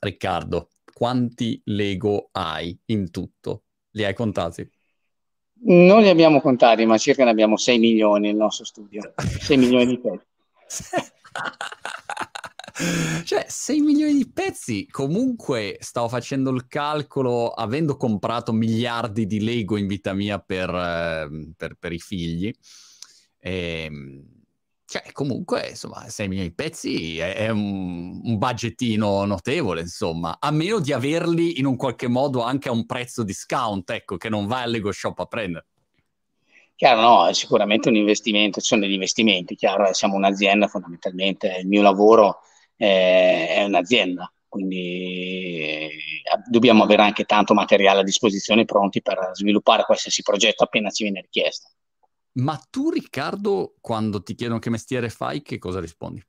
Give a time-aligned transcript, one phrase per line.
[0.00, 3.64] Riccardo, quanti Lego hai in tutto?
[3.90, 4.66] Li hai contati?
[5.62, 9.12] Non li abbiamo contati, ma circa ne abbiamo 6 milioni nel nostro studio.
[9.16, 10.24] 6 milioni di pezzi.
[13.24, 14.86] cioè, 6 milioni di pezzi.
[14.88, 21.52] Comunque, stavo facendo il calcolo, avendo comprato miliardi di Lego in vita mia per, eh,
[21.54, 22.50] per, per i figli.
[23.40, 24.39] Ehm,
[24.90, 30.50] cioè, comunque, insomma, 6 milioni di pezzi è, è un, un, budgetino notevole, insomma, a
[30.50, 34.48] meno di averli in un qualche modo anche a un prezzo discount, ecco, che non
[34.48, 35.66] vai al Lego Shop a prendere.
[36.74, 41.68] Chiaro, no, è sicuramente un investimento, ci sono degli investimenti, chiaro, siamo un'azienda fondamentalmente, il
[41.68, 42.40] mio lavoro
[42.74, 45.90] è, è un'azienda, quindi eh,
[46.48, 51.20] dobbiamo avere anche tanto materiale a disposizione pronti per sviluppare qualsiasi progetto appena ci viene
[51.20, 51.68] richiesto.
[52.32, 56.24] Ma tu, Riccardo, quando ti chiedono che mestiere fai, che cosa rispondi?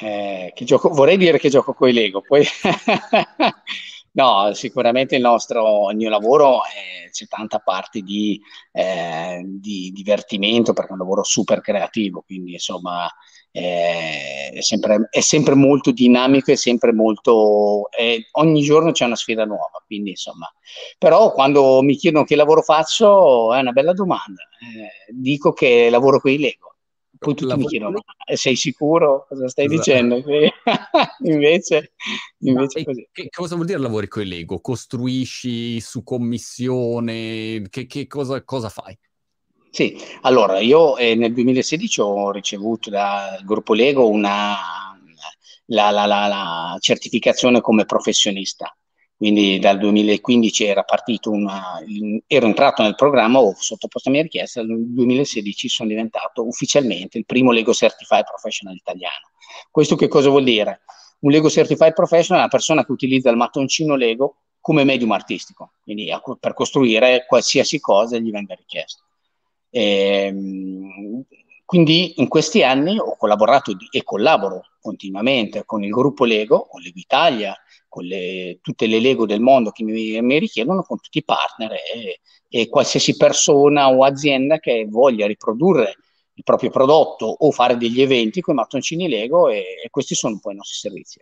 [0.00, 2.44] Eh, gioco, vorrei dire che gioco con i Lego, poi
[4.12, 8.40] no, sicuramente il nostro il mio lavoro eh, c'è tanta parte di,
[8.72, 13.10] eh, di, divertimento perché è un lavoro super creativo, quindi insomma
[13.50, 19.44] è sempre, è sempre molto dinamico e sempre molto eh, ogni giorno c'è una sfida
[19.44, 20.48] nuova quindi insomma.
[20.98, 24.42] Però quando mi chiedono che lavoro faccio è una bella domanda.
[24.60, 26.76] Eh, dico che lavoro con i Lego.
[27.18, 28.04] Poi tutti lavoro mi chiedono
[28.36, 29.26] sei sicuro?
[29.28, 29.80] Cosa stai esatto.
[29.80, 30.22] dicendo?
[31.24, 31.92] Invece,
[32.38, 33.08] invece così.
[33.10, 34.60] Che, cosa vuol dire lavori con i Lego?
[34.60, 37.66] Costruisci su commissione?
[37.68, 38.96] Che, che cosa, cosa fai
[39.70, 44.56] sì, allora io eh, nel 2016 ho ricevuto dal gruppo Lego una,
[45.66, 48.76] la, la, la, la, certificazione come professionista,
[49.16, 51.78] quindi dal 2015 era partito una,
[52.26, 57.26] ero entrato nel programma, ho sottoposto la mia richiesta, nel 2016 sono diventato ufficialmente il
[57.26, 59.30] primo Lego Certified Professional italiano.
[59.70, 60.82] Questo che cosa vuol dire?
[61.20, 65.74] Un Lego Certified Professional è una persona che utilizza il mattoncino Lego come medium artistico,
[65.82, 66.10] quindi
[66.40, 69.04] per costruire qualsiasi cosa gli venga richiesto.
[69.70, 71.24] E, ehm,
[71.64, 76.98] quindi in questi anni ho collaborato e collaboro continuamente con il gruppo Lego, con Lego
[76.98, 81.24] Italia, con le, tutte le Lego del mondo che mi, mi richiedono, con tutti i
[81.24, 85.94] partner e, e, qualsiasi persona o azienda che voglia riprodurre
[86.34, 90.34] il proprio prodotto o fare degli eventi con i mattoncini Lego e, e questi sono
[90.34, 91.20] un po' i nostri servizi.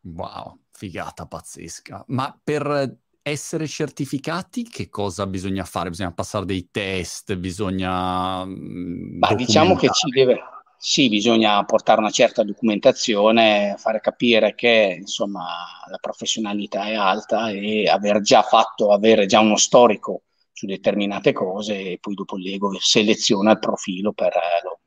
[0.00, 2.04] Wow, figata pazzesca.
[2.08, 2.98] Ma per
[3.28, 5.90] essere certificati, che cosa bisogna fare?
[5.90, 8.44] Bisogna passare dei test, bisogna...
[8.44, 10.40] Mm, Beh, diciamo che ci deve...
[10.78, 15.44] Sì, bisogna portare una certa documentazione, fare capire che insomma
[15.90, 20.22] la professionalità è alta e aver già fatto, avere già uno storico
[20.52, 24.80] su determinate cose e poi dopo l'ego seleziona il profilo per lo,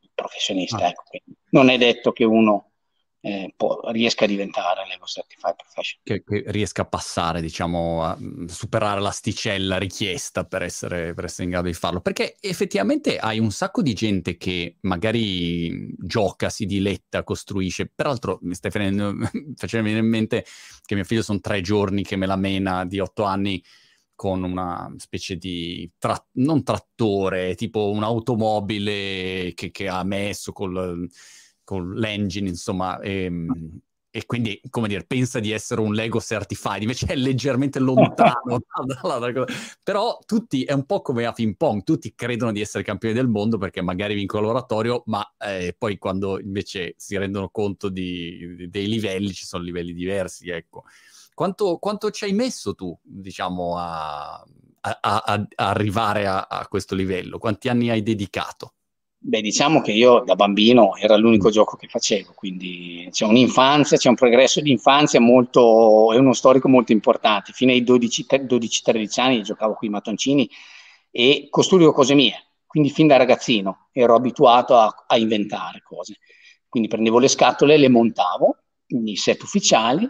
[0.00, 0.78] il professionista.
[0.78, 0.88] Ah.
[0.88, 1.02] Ecco.
[1.50, 2.70] Non è detto che uno
[3.24, 6.04] eh, può, riesca a diventare Lego Certified Professional.
[6.04, 11.44] Che, che, riesca a passare, diciamo, a mm, superare l'asticella richiesta per essere, per essere
[11.44, 12.02] in grado di farlo.
[12.02, 17.90] Perché effettivamente hai un sacco di gente che magari gioca, si diletta, costruisce.
[17.92, 19.14] Peraltro mi stai facendo,
[19.56, 20.44] facendo venire in mente
[20.84, 23.62] che mio figlio sono tre giorni che me la mena di otto anni
[24.14, 31.08] con una specie di tra- non trattore, tipo un'automobile che, che ha messo col
[31.64, 33.80] con l'engine, insomma, e, ehm,
[34.16, 38.60] e, quindi, come dire, pensa di essere un Lego certified, invece è leggermente lontano
[39.02, 39.46] dall'altra cosa.
[39.82, 43.26] Però tutti, è un po' come a ping pong, tutti credono di essere campioni del
[43.26, 48.70] mondo perché magari vincono l'oratorio, ma eh, poi quando invece si rendono conto di, di,
[48.70, 50.84] dei livelli, ci sono livelli diversi, ecco.
[51.34, 54.34] Quanto, quanto ci hai messo tu, diciamo, a,
[54.80, 57.38] a, a, a arrivare a questo livello?
[57.38, 58.74] Quanti anni hai dedicato?
[59.26, 64.10] Beh, diciamo che io da bambino era l'unico gioco che facevo, quindi c'è un'infanzia, c'è
[64.10, 67.52] un progresso di infanzia molto, è uno storico molto importante.
[67.52, 70.46] Fino ai 12-13 anni giocavo con i mattoncini
[71.10, 72.34] e costruivo cose mie,
[72.66, 76.18] quindi fin da ragazzino ero abituato a, a inventare cose.
[76.68, 78.58] Quindi prendevo le scatole, le montavo,
[78.88, 80.06] i set ufficiali,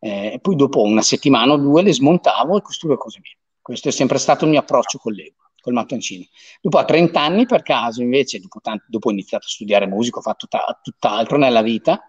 [0.00, 3.38] eh, e poi dopo una settimana o due le smontavo e costruivo cose mie.
[3.62, 6.24] Questo è sempre stato il mio approccio con l'ego col mattoncino.
[6.60, 10.18] Dopo a 30 anni, per caso, invece, dopo, tanto, dopo ho iniziato a studiare musica,
[10.18, 12.00] ho fatto ta- tutt'altro nella vita,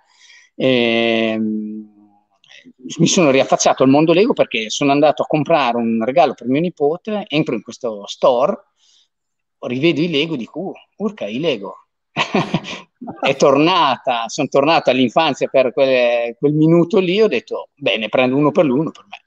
[0.55, 1.95] ehm,
[2.99, 6.61] mi sono riaffacciato al mondo Lego perché sono andato a comprare un regalo per mio
[6.61, 8.57] nipote, entro in questo store,
[9.61, 11.87] rivedo i Lego e dico, uh, urca, i Lego.
[13.21, 18.51] è tornata, sono tornato all'infanzia per quelle, quel minuto lì, ho detto, bene, prendo uno
[18.51, 19.21] per l'uno per me.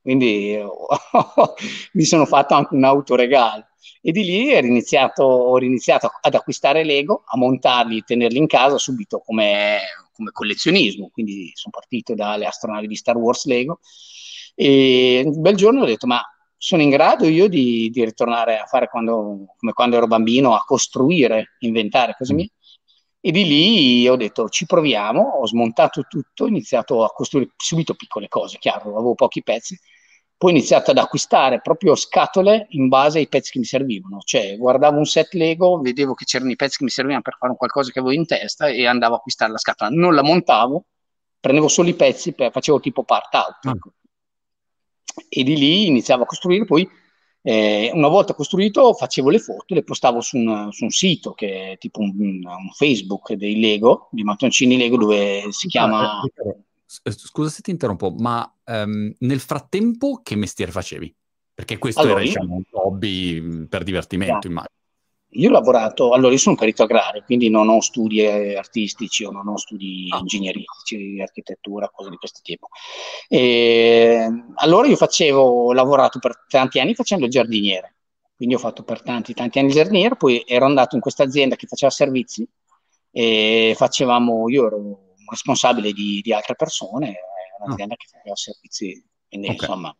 [0.00, 0.56] Quindi
[1.92, 3.66] mi sono fatto anche un autoregalo.
[4.00, 9.18] E di lì iniziato, ho iniziato ad acquistare Lego, a montarli, tenerli in casa subito
[9.20, 9.78] come,
[10.12, 11.10] come collezionismo.
[11.12, 13.80] Quindi sono partito dalle astronavi di Star Wars Lego.
[14.54, 16.20] E un bel giorno ho detto, ma
[16.56, 20.64] sono in grado io di, di ritornare a fare quando, come quando ero bambino, a
[20.64, 22.50] costruire, inventare cose mie.
[23.20, 27.94] E di lì ho detto ci proviamo, ho smontato tutto, ho iniziato a costruire subito
[27.94, 29.78] piccole cose, chiaro, avevo pochi pezzi,
[30.38, 34.56] poi ho iniziato ad acquistare proprio scatole in base ai pezzi che mi servivano, cioè
[34.56, 37.90] guardavo un set Lego, vedevo che c'erano i pezzi che mi servivano per fare qualcosa
[37.90, 40.84] che avevo in testa e andavo a acquistare la scatola, non la montavo,
[41.40, 43.66] prendevo solo i pezzi, facevo tipo part out.
[43.66, 43.70] Mm.
[43.72, 43.92] Ecco.
[45.28, 46.88] E di lì iniziavo a costruire, poi
[47.42, 51.72] eh, una volta costruito facevo le foto, le postavo su un, su un sito che
[51.72, 56.20] è tipo un, un, Facebook dei Lego, di mattoncini Lego dove si ah, chiama...
[56.22, 61.14] Eh, scusa se ti interrompo, ma um, nel frattempo che mestiere facevi?
[61.52, 64.50] Perché questo allora, era diciamo, un hobby mm, per divertimento, yeah.
[64.50, 64.76] immagino.
[65.32, 69.30] Io ho lavorato, allora io sono un perito agrario, quindi non ho studi artistici o
[69.30, 70.18] non ho studi oh.
[70.18, 72.68] ingegneristici, architettura, cose di questo tipo.
[73.28, 77.96] E, allora io facevo, ho lavorato per tanti anni facendo il giardiniere,
[78.34, 81.56] quindi ho fatto per tanti, tanti anni il giardiniere, poi ero andato in questa azienda
[81.56, 82.48] che faceva servizi
[83.10, 87.16] e facevamo, io ero responsabile di, di altre persone,
[87.60, 87.96] un'azienda oh.
[87.96, 89.58] che faceva servizi, quindi okay.
[89.60, 89.96] insomma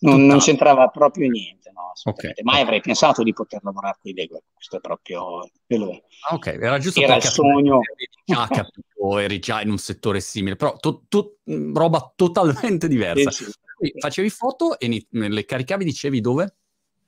[0.00, 2.32] non, non, c'entrava proprio niente, no, okay.
[2.42, 6.02] mai avrei pensato di poter lavorare con i Lego, questo è proprio quello.
[6.28, 7.80] Ah, ok, era giusto era il sogno.
[7.82, 13.30] Eri già, capito, eri già in un settore simile, però to, to, roba totalmente diversa.
[13.30, 13.92] Sì, sì.
[13.98, 16.54] Facevi foto e le caricavi, dicevi dove?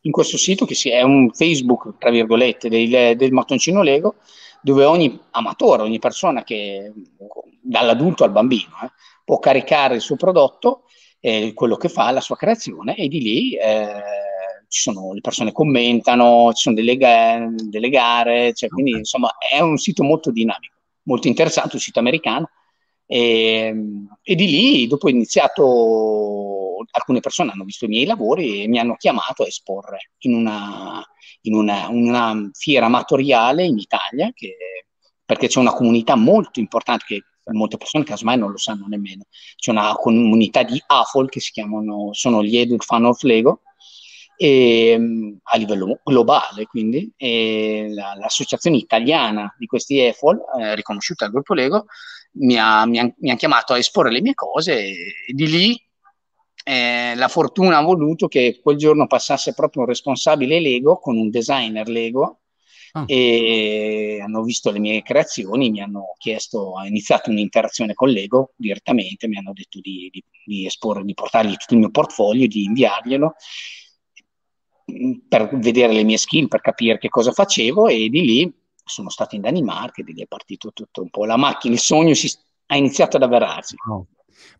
[0.02, 4.16] In questo sito che è un Facebook, tra virgolette, del, del mattoncino Lego,
[4.62, 6.92] dove ogni amatore, ogni persona che,
[7.60, 8.90] dall'adulto al bambino, eh,
[9.24, 10.84] può caricare il suo prodotto
[11.20, 14.02] eh, quello che fa, la sua creazione e di lì eh,
[14.68, 19.60] ci sono le persone commentano, ci sono delle, ga- delle gare, cioè, quindi insomma è
[19.60, 22.48] un sito molto dinamico, molto interessante, un sito americano
[23.06, 23.74] e,
[24.22, 25.62] e di lì dopo ho iniziato,
[26.90, 31.04] alcune persone hanno visto i miei lavori e mi hanno chiamato a esporre in una,
[31.42, 34.56] in una, una fiera amatoriale in Italia che,
[35.24, 39.24] perché c'è una comunità molto importante che molte persone casomai non lo sanno nemmeno.
[39.56, 43.62] C'è una comunità di AFOL che si chiamano, sono gli Edu Fan of Lego,
[44.36, 51.32] e, ehm, a livello globale, quindi la, l'associazione italiana di questi EFOL, eh, riconosciuta dal
[51.32, 51.86] gruppo Lego,
[52.34, 55.86] mi ha, mi, ha, mi ha, chiamato a esporre le mie cose e di lì
[56.64, 61.30] eh, la fortuna ha voluto che quel giorno passasse proprio un responsabile Lego con un
[61.30, 62.40] designer Lego
[62.92, 63.04] ah.
[63.06, 69.28] e hanno visto le mie creazioni, mi hanno chiesto, ha iniziato un'interazione con Lego direttamente,
[69.28, 73.34] mi hanno detto di, di, di esporre, di portargli tutto il mio portfolio, di inviarglielo
[74.92, 78.54] mm, per vedere le mie skill, per capire che cosa facevo e di lì
[78.84, 81.80] sono stato in Danimarca e di lì è partito tutto un po' la macchina, il
[81.80, 82.30] sogno si,
[82.66, 83.74] ha iniziato ad avverarsi.
[83.88, 84.06] Oh.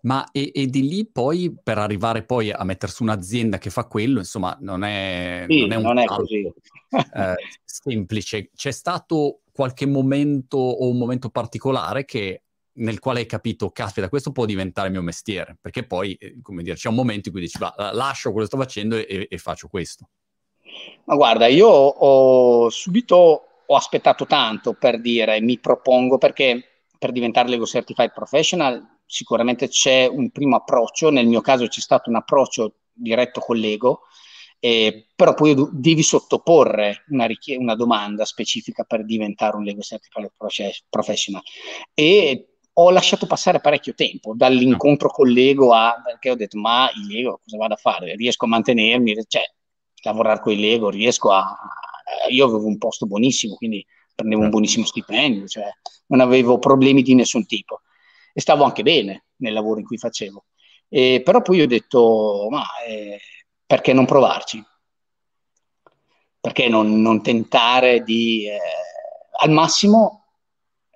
[0.03, 3.85] Ma e, e, di lì poi per arrivare poi a mettere su un'azienda che fa
[3.85, 6.53] quello, insomma, non è, sì, non è, non è così
[6.91, 7.35] eh,
[7.65, 8.51] semplice.
[8.55, 12.43] C'è stato qualche momento o un momento particolare che,
[12.75, 16.63] nel quale hai capito, caspita, questo può diventare il mio mestiere, perché poi, eh, come
[16.63, 19.39] dire, c'è un momento in cui dici, va, lascio quello che sto facendo e, e
[19.39, 20.09] faccio questo.
[21.05, 26.63] Ma guarda, io ho subito ho aspettato tanto per dire mi propongo perché
[26.99, 32.09] per diventare Lego Certified Professional sicuramente c'è un primo approccio, nel mio caso c'è stato
[32.09, 34.05] un approccio diretto con l'ego,
[34.59, 40.31] eh, però poi devi sottoporre una, richie- una, domanda specifica per diventare un Lego Certified
[40.89, 41.43] Professional.
[41.93, 47.07] E ho lasciato passare parecchio tempo dall'incontro con l'ego a perché ho detto ma il
[47.07, 48.17] Lego cosa vado a fare?
[48.17, 49.43] Riesco a mantenermi, cioè
[50.05, 51.55] lavorare con il Lego, riesco a...
[52.31, 54.59] Io avevo un posto buonissimo, quindi prendevo un certo.
[54.59, 55.71] buonissimo stipendio, cioè
[56.07, 57.83] non avevo problemi di nessun tipo
[58.33, 60.45] e stavo anche bene nel lavoro in cui facevo.
[60.89, 63.19] E, però poi ho detto, ma eh,
[63.67, 64.63] perché non provarci?
[66.41, 68.47] Perché non, non tentare di...
[68.49, 68.59] Eh,
[69.43, 70.27] al massimo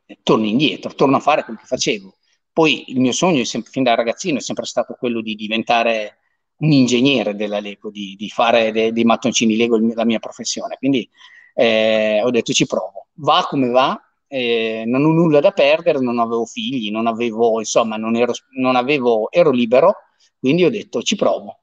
[0.06, 2.16] eh, torno indietro, torno a fare quello che facevo.
[2.52, 6.18] Poi il mio sogno, sempre, fin da ragazzino, è sempre stato quello di diventare
[6.58, 10.76] un ingegnere della Lego, di, di fare dei, dei mattoncini Lego la mia professione.
[10.76, 11.08] Quindi
[11.54, 13.08] eh, ho detto ci provo.
[13.14, 17.96] Va come va, eh, non ho nulla da perdere, non avevo figli, non avevo, insomma,
[17.96, 19.94] non ero, non avevo, ero libero,
[20.38, 21.60] quindi ho detto ci provo.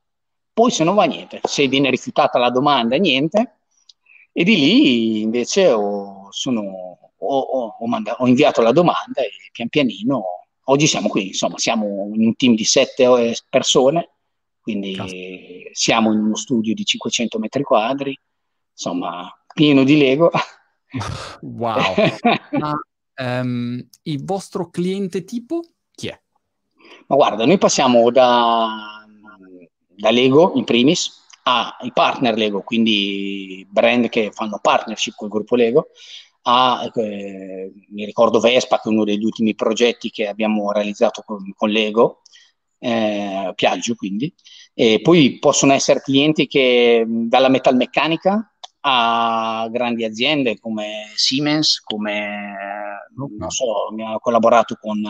[0.53, 3.58] Poi se non va niente, se viene rifiutata la domanda, niente.
[4.32, 6.62] E di lì invece ho, sono,
[7.17, 10.24] ho, ho, manda- ho inviato la domanda e pian pianino,
[10.65, 14.10] oggi siamo qui, insomma, siamo in un team di sette eh, persone,
[14.62, 15.70] quindi Caspita.
[15.74, 18.17] siamo in uno studio di 500 metri quadri,
[18.72, 20.32] insomma, pieno di Lego.
[21.41, 21.95] Wow.
[22.51, 22.79] Ma
[23.17, 26.19] um, il vostro cliente tipo chi è?
[27.07, 29.05] Ma guarda, noi passiamo da,
[29.88, 35.89] da Lego in primis ai partner Lego, quindi brand che fanno partnership col gruppo Lego,
[36.43, 41.53] a, eh, mi ricordo Vespa, che è uno degli ultimi progetti che abbiamo realizzato con,
[41.55, 42.21] con Lego,
[42.79, 44.33] eh, Piaggio quindi,
[44.73, 48.52] e poi possono essere clienti che dalla metalmeccanica
[48.85, 52.55] a grandi aziende come Siemens, come
[53.15, 55.01] non so, abbiamo collaborato con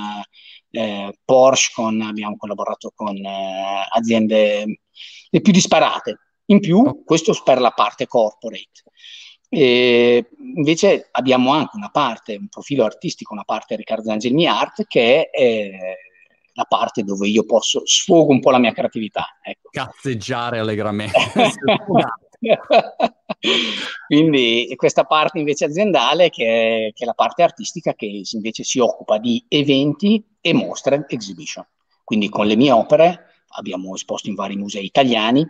[0.72, 4.82] eh, Porsche, con, abbiamo collaborato con eh, aziende
[5.30, 6.20] le più disparate.
[6.48, 8.84] In più, questo per la parte corporate.
[9.50, 15.30] E invece abbiamo anche una parte, un profilo artistico, una parte Riccardo Angelmi Art, che
[15.30, 15.70] è
[16.54, 19.40] la parte dove io posso sfogo un po' la mia creatività.
[19.42, 19.70] Ecco.
[19.72, 21.18] Cazzeggiare allegramente.
[24.08, 28.80] Quindi questa parte invece aziendale che è, che è, la parte artistica che invece si
[28.80, 31.66] occupa di eventi e mostre, exhibition.
[32.04, 35.46] Quindi con le mie opere abbiamo esposto in vari musei italiani,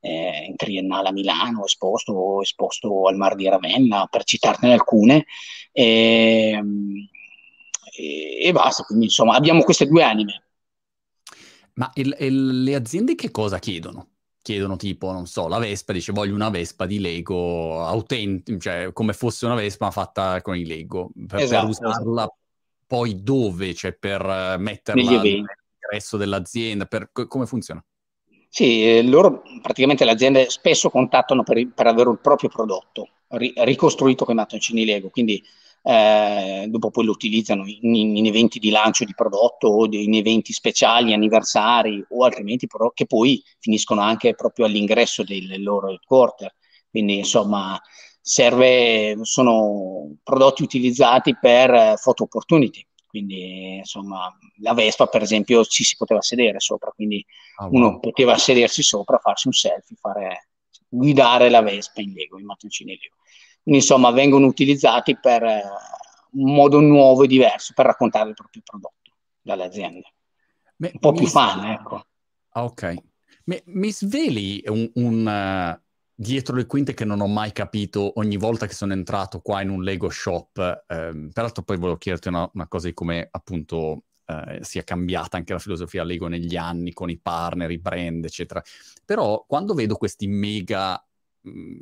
[0.00, 5.26] eh, in Triennale a Milano, esposto, esposto al Mar di Ravenna, per citarne alcune,
[5.72, 6.60] e,
[7.96, 8.84] e, e basta.
[8.84, 10.42] Quindi insomma abbiamo queste due anime.
[11.74, 14.17] Ma il, il, le aziende che cosa chiedono?
[14.48, 19.12] Chiedono tipo, non so, la Vespa dice voglio una Vespa di Lego autentica, cioè come
[19.12, 22.34] fosse una Vespa fatta con i Lego, per, esatto, per usarla
[22.86, 27.84] poi dove, cioè per eh, metterla nell'ingresso dell'azienda, per, come funziona?
[28.48, 33.52] Sì, eh, loro praticamente le aziende spesso contattano per, per avere il proprio prodotto ri,
[33.54, 35.44] ricostruito con i mattoncini Lego, quindi
[35.82, 40.52] eh, dopo poi lo utilizzano in, in, eventi di lancio di prodotto o in eventi
[40.52, 46.54] speciali, anniversari o altrimenti però che poi finiscono anche proprio all'ingresso del loro headquarter.
[46.90, 47.80] Quindi insomma
[48.20, 52.86] serve, sono prodotti utilizzati per photo opportunity.
[53.06, 54.30] Quindi, insomma,
[54.60, 57.24] la Vespa, per esempio, ci si poteva sedere sopra, quindi
[57.56, 57.74] oh, wow.
[57.74, 60.50] uno poteva sedersi sopra, farsi un selfie, fare,
[60.86, 63.16] guidare la Vespa in Lego, in mattoncini Lego.
[63.62, 65.62] Quindi insomma vengono utilizzati per eh,
[66.32, 69.10] un modo nuovo e diverso per raccontare il proprio prodotto
[69.40, 70.12] dalle aziende.
[70.76, 72.04] Beh, un po' più fan, ecco.
[72.50, 72.94] Ah, ok.
[73.44, 75.80] Mi, mi sveli un, un uh,
[76.14, 79.70] dietro le quinte che non ho mai capito ogni volta che sono entrato qua in
[79.70, 80.84] un Lego shop.
[80.88, 85.54] Um, peraltro poi volevo chiederti una, una cosa di come appunto Uh, sia cambiata anche
[85.54, 88.62] la filosofia Lego negli anni con i partner, i brand, eccetera.
[89.02, 91.02] Però quando vedo questi mega
[91.40, 91.80] mh, mm,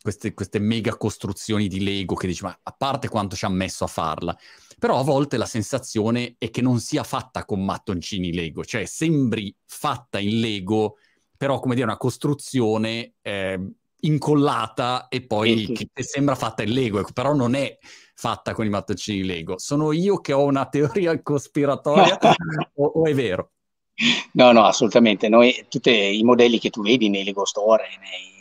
[0.00, 3.84] queste, queste, mega costruzioni di Lego che dici, ma a parte quanto ci ha messo
[3.84, 4.36] a farla,
[4.78, 9.54] però a volte la sensazione è che non sia fatta con mattoncini Lego, cioè sembri
[9.66, 10.96] fatta in Lego,
[11.36, 13.60] però come dire una costruzione eh,
[14.00, 15.90] incollata e poi sì, sì.
[15.92, 17.76] che sembra fatta in Lego, ecco, però non è
[18.14, 19.58] fatta con i mattoncini Lego.
[19.58, 22.18] Sono io che ho una teoria cospiratoria
[22.76, 23.52] o, o è vero?
[24.32, 25.28] No, no, assolutamente.
[25.28, 28.39] Noi, tutti i modelli che tu vedi nei Lego Store, nei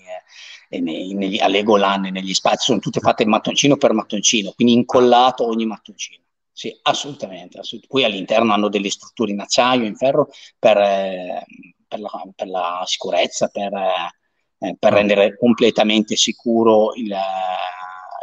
[0.72, 5.46] e nei, negli, a Legoland negli spazi sono tutte fatte mattoncino per mattoncino, quindi incollato
[5.46, 6.22] ogni mattoncino.
[6.52, 7.88] Sì, assolutamente, assolutamente.
[7.88, 11.44] Poi all'interno hanno delle strutture in acciaio, in ferro, per, eh,
[11.88, 17.16] per, la, per la, sicurezza, per, eh, per, rendere completamente sicuro il,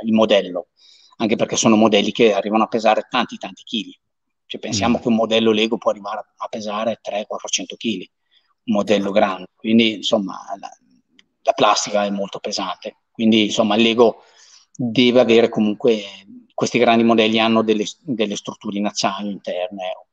[0.04, 0.68] il, modello,
[1.16, 3.98] anche perché sono modelli che arrivano a pesare tanti, tanti chili.
[4.44, 5.00] Cioè, pensiamo mm.
[5.00, 7.22] che un modello Lego può arrivare a pesare 300-400
[7.76, 8.08] kg,
[8.64, 9.46] un modello grande.
[9.56, 10.68] Quindi, insomma, la,
[11.46, 12.96] la plastica è molto pesante.
[13.12, 14.24] Quindi, insomma, Lego
[14.74, 16.02] deve avere comunque,
[16.52, 20.06] questi grandi modelli hanno delle, delle strutture in acciaio interne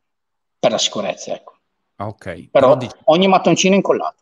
[0.58, 1.58] per la sicurezza, ecco.
[1.96, 2.50] Ah, ok.
[2.50, 4.22] Però, Però ogni mattoncino è incollato.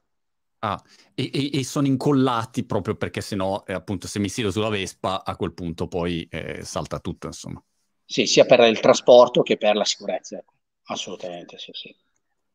[0.60, 0.82] Ah,
[1.14, 5.24] e, e, e, sono incollati proprio perché sennò, eh, appunto, se mi siedo sulla Vespa,
[5.26, 7.62] a quel punto poi eh, salta tutto, insomma.
[8.06, 10.54] Sì, sia per il trasporto che per la sicurezza, ecco.
[10.86, 11.96] Assolutamente, sì, sì.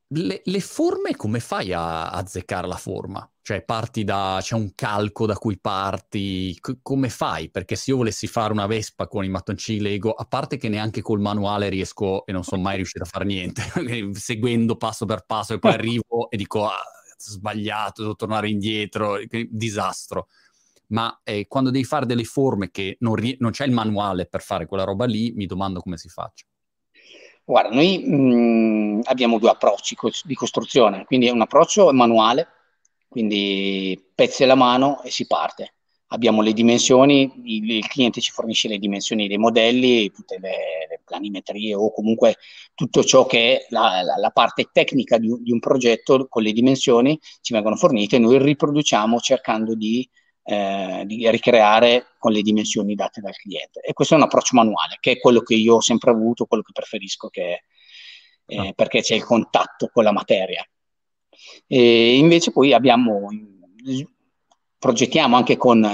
[0.08, 3.28] Le, le, forme come fai a azzeccare la forma?
[3.42, 4.38] Cioè parti da...
[4.40, 6.56] c'è un calco da cui parti?
[6.60, 7.50] C- come fai?
[7.50, 11.02] Perché se io volessi fare una Vespa con i mattoncini Lego, a parte che neanche
[11.02, 13.62] col manuale riesco e non sono mai riuscito a fare niente,
[14.14, 16.82] seguendo passo per passo e poi arrivo e dico ah,
[17.18, 20.28] sbagliato, devo tornare indietro, disastro.
[20.88, 24.40] Ma eh, quando devi fare delle forme che non, ri- non c'è il manuale per
[24.40, 26.46] fare quella roba lì, mi domando come si faccia.
[27.48, 32.48] Guarda, noi mh, abbiamo due approcci co- di costruzione, quindi un approccio manuale,
[33.08, 35.74] quindi pezzi alla mano e si parte.
[36.08, 40.50] Abbiamo le dimensioni, il, il cliente ci fornisce le dimensioni dei modelli, tutte le,
[40.88, 42.36] le planimetrie o comunque
[42.74, 46.52] tutto ciò che è la, la, la parte tecnica di, di, un progetto con le
[46.52, 50.08] dimensioni ci vengono fornite e noi riproduciamo cercando di
[50.48, 53.80] eh, di ricreare con le dimensioni date dal cliente.
[53.80, 56.62] E questo è un approccio manuale, che è quello che io ho sempre avuto, quello
[56.62, 57.64] che preferisco, che,
[58.46, 58.72] eh, ah.
[58.72, 60.64] perché c'è il contatto con la materia.
[61.66, 63.28] E invece poi abbiamo,
[64.78, 65.84] progettiamo anche con,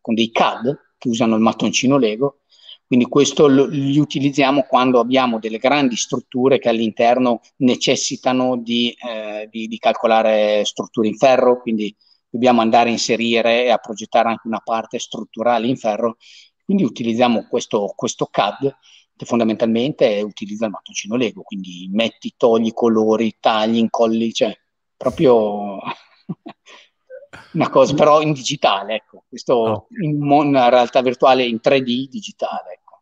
[0.00, 2.42] con dei CAD che usano il mattoncino Lego,
[2.86, 9.48] quindi questo lo, li utilizziamo quando abbiamo delle grandi strutture che all'interno necessitano di, eh,
[9.50, 11.94] di, di calcolare strutture in ferro, quindi
[12.36, 16.18] dobbiamo andare a inserire e a progettare anche una parte strutturale in ferro.
[16.62, 18.76] Quindi utilizziamo questo, questo CAD
[19.16, 24.54] che fondamentalmente utilizza il mattoncino Lego, quindi metti, togli colori, tagli, incolli, cioè
[24.94, 25.78] proprio
[27.54, 29.86] una cosa, però in digitale, ecco, questo oh.
[30.02, 32.74] in una realtà virtuale in 3D digitale.
[32.74, 33.00] Ecco.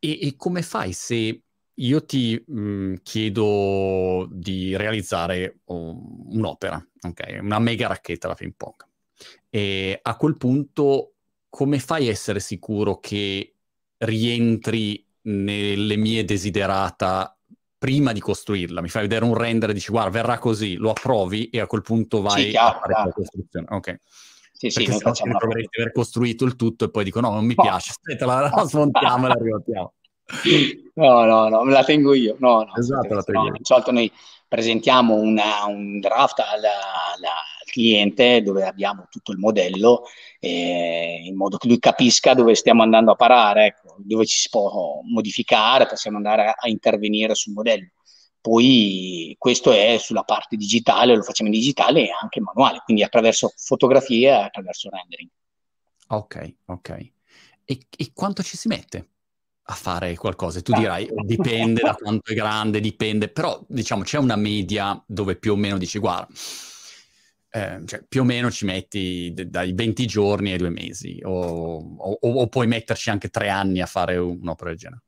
[0.00, 1.42] E, e come fai se
[1.74, 7.38] io ti mh, mm, chiedo di realizzare um, un'opera, okay?
[7.38, 8.86] una mega racchetta da ping pong.
[9.48, 11.14] E a quel punto,
[11.48, 13.54] come fai a essere sicuro che
[13.98, 17.36] rientri nelle mie desiderata
[17.78, 18.80] prima di costruirla?
[18.80, 21.82] Mi fai vedere un render e dici, guarda, verrà così, lo approvi e a quel
[21.82, 23.66] punto vai sì, a fare la costruzione.
[23.70, 23.98] Ok.
[24.52, 27.44] Sì, sì, Perché se no dovresti aver costruito il tutto e poi dico, no, non
[27.44, 27.62] mi no.
[27.62, 29.94] piace, aspetta, la, la smontiamo e la rimontiamo.
[30.94, 32.36] No, no, no, me la tengo io.
[32.38, 34.12] No, no, esatto, la tengo no, Di solito noi
[34.46, 37.20] presentiamo una, un draft al, al,
[37.64, 40.02] cliente dove abbiamo tutto il modello
[40.38, 44.50] eh, in modo che lui capisca dove stiamo andando a parare, ecco, dove ci si
[44.50, 47.88] può modificare, possiamo andare a, a intervenire sul modello.
[48.42, 53.54] Poi questo è sulla parte digitale, lo facciamo in digitale e anche manuale, quindi attraverso
[53.56, 55.30] fotografie attraverso rendering.
[56.08, 57.10] Ok, ok.
[57.64, 59.11] E, e quanto ci si mette
[59.64, 60.58] a fare qualcosa.
[60.58, 65.36] E tu dirai, dipende da quanto è grande, dipende, però diciamo c'è una media dove
[65.36, 66.28] più o meno dici, guarda,
[67.50, 71.96] eh, cioè, più o meno ci metti d- dai 20 giorni ai due mesi, o,
[71.96, 75.02] o, o, puoi metterci anche tre anni a fare un'opera del genere.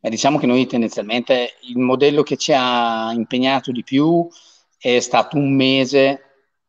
[0.00, 4.26] Beh, diciamo che noi tendenzialmente il modello che ci ha impegnato di più
[4.76, 6.22] è stato un mese,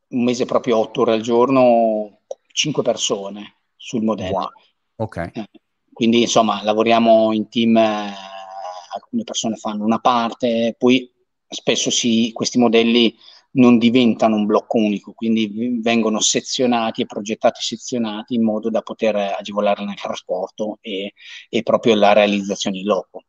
[0.10, 2.20] un mese proprio otto ore al giorno,
[2.52, 4.38] cinque persone sul modello.
[4.38, 4.50] Wow.
[4.96, 5.32] Ok.
[5.34, 5.46] Eh
[6.00, 8.14] quindi insomma lavoriamo in team, eh,
[8.94, 11.12] alcune persone fanno una parte, poi
[11.46, 13.14] spesso si, questi modelli
[13.56, 19.18] non diventano un blocco unico, quindi vengono sezionati e progettati sezionati in modo da poter
[19.18, 21.16] agevolare il trasporto e,
[21.50, 23.24] e proprio la realizzazione in loco.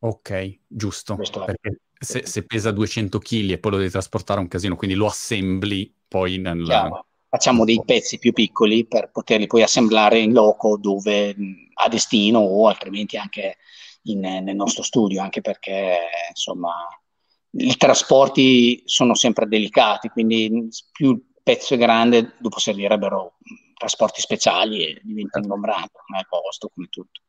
[0.00, 4.76] Ok, giusto, perché se, se, pesa 200 kg e poi lo devi trasportare un casino,
[4.76, 6.64] quindi lo assembli poi nel...
[6.64, 11.36] Chiaro facciamo dei pezzi più piccoli per poterli poi assemblare in loco dove
[11.74, 13.58] a destino o altrimenti anche
[14.04, 15.98] in, nel nostro studio, anche perché
[16.30, 16.74] insomma
[17.50, 23.34] i trasporti sono sempre delicati, quindi più il pezzo è grande, dopo servirebbero
[23.76, 27.20] trasporti speciali e diventa ingombrante come costo, come tutto.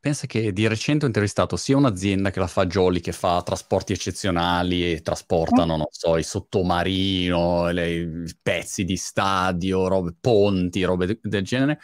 [0.00, 3.92] Pensa che di recente ho intervistato sia un'azienda che la fa Jolly, che fa trasporti
[3.92, 11.18] eccezionali e trasportano, non so, i sottomarino, le, pezzi di stadio, robe, ponti, robe de-
[11.20, 11.80] del genere.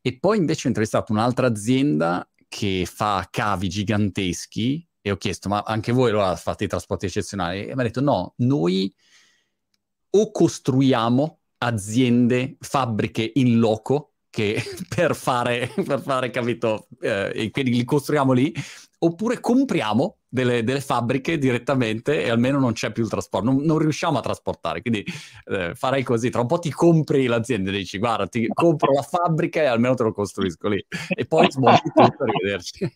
[0.00, 5.62] E poi invece ho intervistato un'altra azienda che fa cavi giganteschi e ho chiesto, ma
[5.66, 7.66] anche voi allora fate i trasporti eccezionali?
[7.66, 8.94] E mi ha detto, no, noi
[10.10, 14.62] o costruiamo aziende, fabbriche in loco che
[14.94, 18.54] per fare, per fare capito, eh, e quindi li costruiamo lì,
[19.00, 23.78] oppure compriamo delle, delle, fabbriche direttamente e almeno non c'è più il trasporto, non, non
[23.78, 25.04] riusciamo a trasportare, quindi
[25.46, 29.02] eh, farei così, tra un po' ti compri l'azienda e dici guarda ti compro la
[29.02, 32.94] fabbrica e almeno te lo costruisco lì e poi smonti tutto, arrivederci.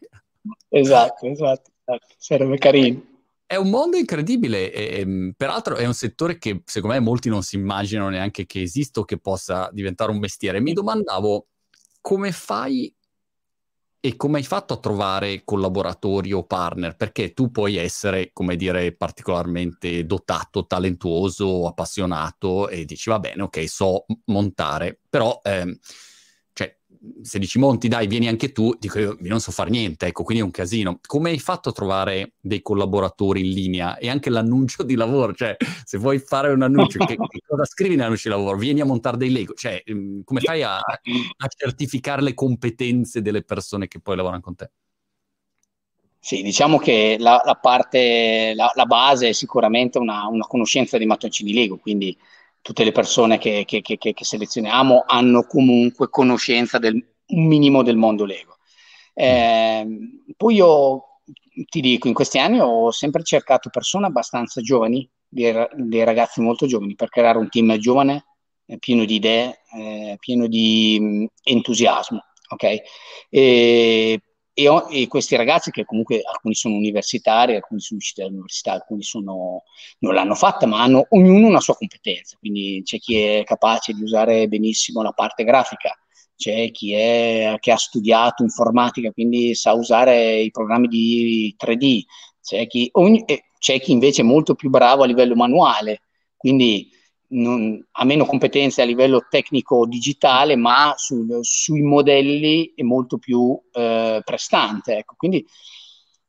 [0.68, 3.11] Esatto, esatto, esatto, sarebbe carino.
[3.52, 7.42] È un mondo incredibile e, e, peraltro è un settore che secondo me molti non
[7.42, 10.58] si immaginano neanche che esista o che possa diventare un mestiere.
[10.58, 11.48] Mi domandavo
[12.00, 12.96] come fai
[14.00, 16.96] e come hai fatto a trovare collaboratori o partner?
[16.96, 23.68] Perché tu puoi essere, come dire, particolarmente dotato, talentuoso, appassionato e dici va bene, ok,
[23.68, 25.38] so montare, però...
[25.44, 25.76] Ehm,
[27.22, 30.42] se dici Monti, dai, vieni anche tu, dico io, non so fare niente, ecco, quindi
[30.42, 31.00] è un casino.
[31.04, 35.34] Come hai fatto a trovare dei collaboratori in linea e anche l'annuncio di lavoro?
[35.34, 38.56] Cioè, se vuoi fare un annuncio, che, che cosa scrivi nell'annuncio di lavoro?
[38.56, 43.42] Vieni a montare dei Lego, cioè, mm, come fai a, a certificare le competenze delle
[43.42, 44.70] persone che poi lavorano con te?
[46.24, 51.06] Sì, diciamo che la, la parte, la, la, base è sicuramente una, una conoscenza dei
[51.06, 52.16] mattoncini Lego, quindi
[52.62, 57.96] tutte le persone che, che, che, che selezioniamo hanno comunque conoscenza del un minimo del
[57.96, 58.58] mondo Lego.
[59.14, 59.86] Eh,
[60.36, 61.04] poi io
[61.68, 66.66] ti dico, in questi anni ho sempre cercato persone abbastanza giovani, dei, dei ragazzi molto
[66.66, 68.24] giovani, per creare un team giovane,
[68.78, 72.24] pieno di idee, eh, pieno di mm, entusiasmo.
[72.48, 72.80] Okay?
[73.28, 74.20] E,
[74.54, 79.02] e, ho, e, questi ragazzi, che comunque alcuni sono universitari, alcuni sono usciti dall'università, alcuni
[79.02, 79.64] sono,
[80.00, 82.36] non l'hanno fatta, ma hanno ognuno una sua competenza.
[82.38, 85.96] Quindi c'è chi è capace di usare benissimo la parte grafica,
[86.36, 92.02] c'è chi è, che ha studiato informatica, quindi sa usare i programmi di 3D,
[92.42, 93.24] c'è chi, ogni,
[93.58, 96.02] c'è chi invece è molto più bravo a livello manuale,
[96.36, 96.90] quindi
[97.32, 104.20] non, ha meno competenze a livello tecnico-digitale, ma sul, sui modelli è molto più eh,
[104.24, 104.96] prestante.
[104.98, 105.14] Ecco.
[105.16, 105.44] Quindi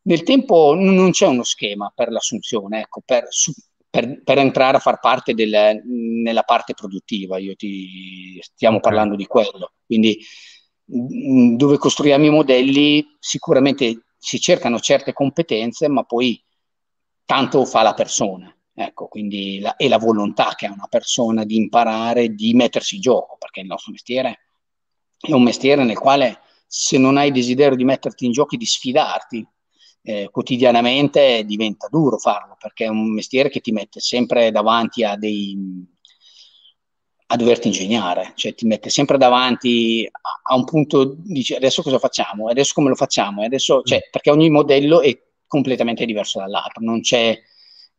[0.04, 3.54] nel tempo non c'è uno schema per l'assunzione, ecco, per, su,
[3.90, 7.38] per, per, entrare a far parte del, nella parte produttiva.
[7.38, 9.74] Io ti stiamo parlando di quello.
[9.86, 10.20] Quindi
[10.86, 16.42] dove costruiamo i modelli sicuramente si cercano certe competenze, ma poi
[17.26, 18.54] tanto fa la persona.
[18.76, 23.02] Ecco, quindi la, e la volontà che ha una persona di imparare, di mettersi in
[23.02, 24.40] gioco, perché il nostro mestiere
[25.20, 28.66] è un mestiere nel quale se non hai desiderio di metterti in gioco e di
[28.66, 29.48] sfidarti
[30.04, 35.16] eh, quotidianamente diventa duro farlo, perché è un mestiere che ti mette sempre davanti a
[35.16, 35.58] dei
[37.28, 41.98] a doverti ingegnare, cioè ti mette sempre davanti a, a un punto, dici adesso cosa
[41.98, 47.02] facciamo, adesso come lo facciamo, adesso, cioè, perché ogni modello è completamente diverso dall'altro, non
[47.02, 47.36] c'è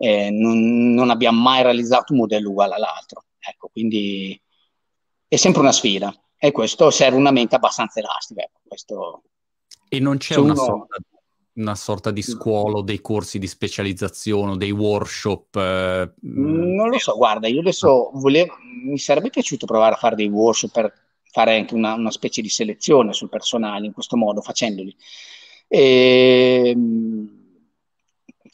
[0.05, 3.25] eh, non, non, abbiamo mai realizzato un modello uguale all'altro.
[3.39, 4.39] Ecco, quindi
[5.27, 8.43] è sempre una sfida e questo serve una mente abbastanza elastica.
[8.43, 9.23] Ecco, questo,
[9.89, 10.63] e non c'è una, uno...
[10.63, 10.97] sorta,
[11.55, 15.57] una, sorta, di scuola, dei corsi di specializzazione, dei workshop?
[15.57, 16.13] Eh...
[16.27, 20.29] Mm, non lo so, guarda, io adesso volevo, mi sarebbe piaciuto provare a fare dei
[20.29, 20.93] workshop per
[21.31, 24.95] fare anche una, una specie di selezione sul personale in questo modo, facendoli.
[25.67, 27.44] E, ehm,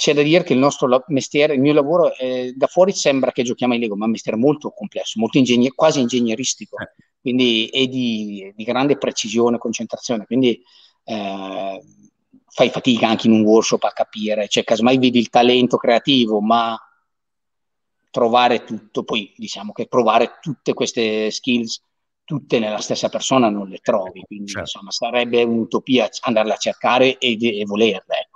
[0.01, 3.43] c'è da dire che il nostro mestiere, il mio lavoro, eh, da fuori sembra che
[3.43, 6.95] giochiamo ai Lego, ma è un mestiere molto complesso, molto ingegner- quasi ingegneristico, eh.
[7.21, 10.59] quindi è di, di, grande precisione e concentrazione, quindi
[11.05, 11.83] eh,
[12.47, 16.79] fai fatica anche in un workshop a capire, cioè casomai vedi il talento creativo, ma
[18.11, 21.83] trovare tutto, poi diciamo che provare tutte queste skills
[22.25, 24.61] tutte nella stessa persona non le trovi, quindi certo.
[24.61, 28.30] insomma sarebbe un'utopia andarle a cercare e, e volerle.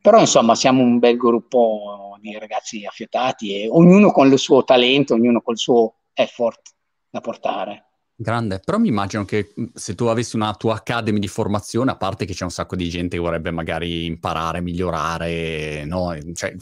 [0.00, 5.14] Però insomma siamo un bel gruppo di ragazzi affiatati e ognuno con il suo talento,
[5.14, 6.72] ognuno col suo effort
[7.10, 7.86] da portare.
[8.16, 12.24] Grande, però mi immagino che se tu avessi una tua academy di formazione, a parte
[12.24, 16.54] che c'è un sacco di gente che vorrebbe magari imparare, migliorare, no, cioè,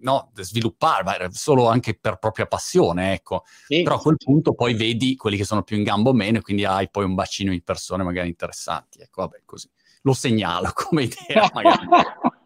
[0.00, 3.44] no sviluppare, solo anche per propria passione, ecco.
[3.66, 6.38] Sì, però a quel punto poi vedi quelli che sono più in gambo o meno
[6.38, 9.70] e quindi hai poi un bacino di persone magari interessanti, ecco, vabbè, così.
[10.02, 11.86] Lo segnalo come idea, magari.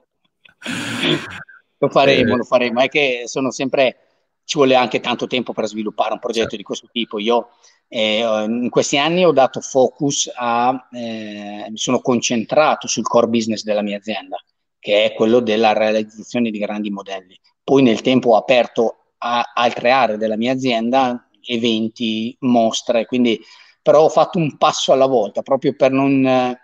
[1.78, 2.36] lo faremo, eh.
[2.36, 2.80] lo faremo.
[2.80, 3.96] È che sono sempre,
[4.44, 6.56] ci vuole anche tanto tempo per sviluppare un progetto certo.
[6.56, 7.18] di questo tipo.
[7.18, 7.48] Io
[7.88, 13.62] eh, in questi anni ho dato focus a, eh, mi sono concentrato sul core business
[13.62, 14.36] della mia azienda,
[14.78, 17.38] che è quello della realizzazione di grandi modelli.
[17.62, 23.40] Poi nel tempo ho aperto a altre aree della mia azienda, eventi, mostre, quindi
[23.82, 26.56] però ho fatto un passo alla volta proprio per non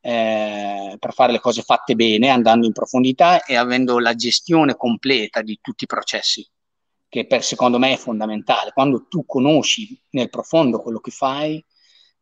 [0.00, 5.42] eh, per fare le cose fatte bene, andando in profondità e avendo la gestione completa
[5.42, 6.46] di tutti i processi,
[7.08, 8.72] che per, secondo me è fondamentale.
[8.72, 11.64] Quando tu conosci nel profondo quello che fai,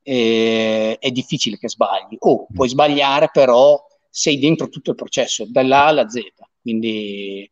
[0.02, 2.16] eh, è difficile che sbagli.
[2.20, 6.20] O puoi sbagliare, però sei dentro tutto il processo, dall'A alla Z.
[6.60, 7.50] Quindi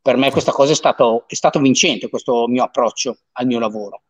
[0.00, 4.02] per me questa cosa è stato, è stato vincente, questo mio approccio al mio lavoro.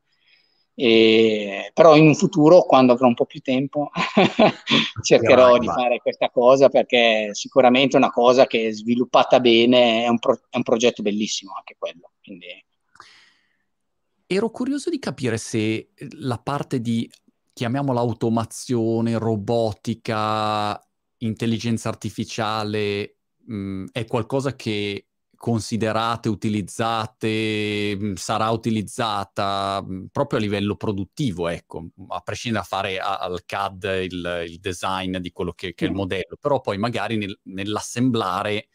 [0.79, 3.91] E, però in un futuro, quando avrò un po' più tempo,
[5.03, 5.75] cercherò vai, di vai.
[5.75, 10.57] fare questa cosa perché sicuramente è una cosa che sviluppata bene è un, pro- è
[10.59, 12.11] un progetto bellissimo anche quello.
[12.23, 12.47] Quindi...
[14.27, 17.11] Ero curioso di capire se la parte di,
[17.55, 20.79] chiamiamola automazione, robotica,
[21.19, 25.06] intelligenza artificiale, mh, è qualcosa che
[25.37, 34.01] considerate, utilizzate, sarà utilizzata proprio a livello produttivo, ecco, a prescindere da fare al CAD
[34.03, 38.69] il, il design di quello che, che, è il modello, però poi magari nel, nell'assemblare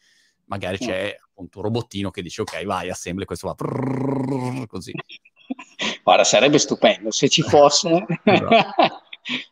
[0.46, 4.92] magari c'è appunto un robottino che dice ok vai assembli questo va prrr, così.
[6.02, 8.06] Guarda, sarebbe stupendo se ci fosse,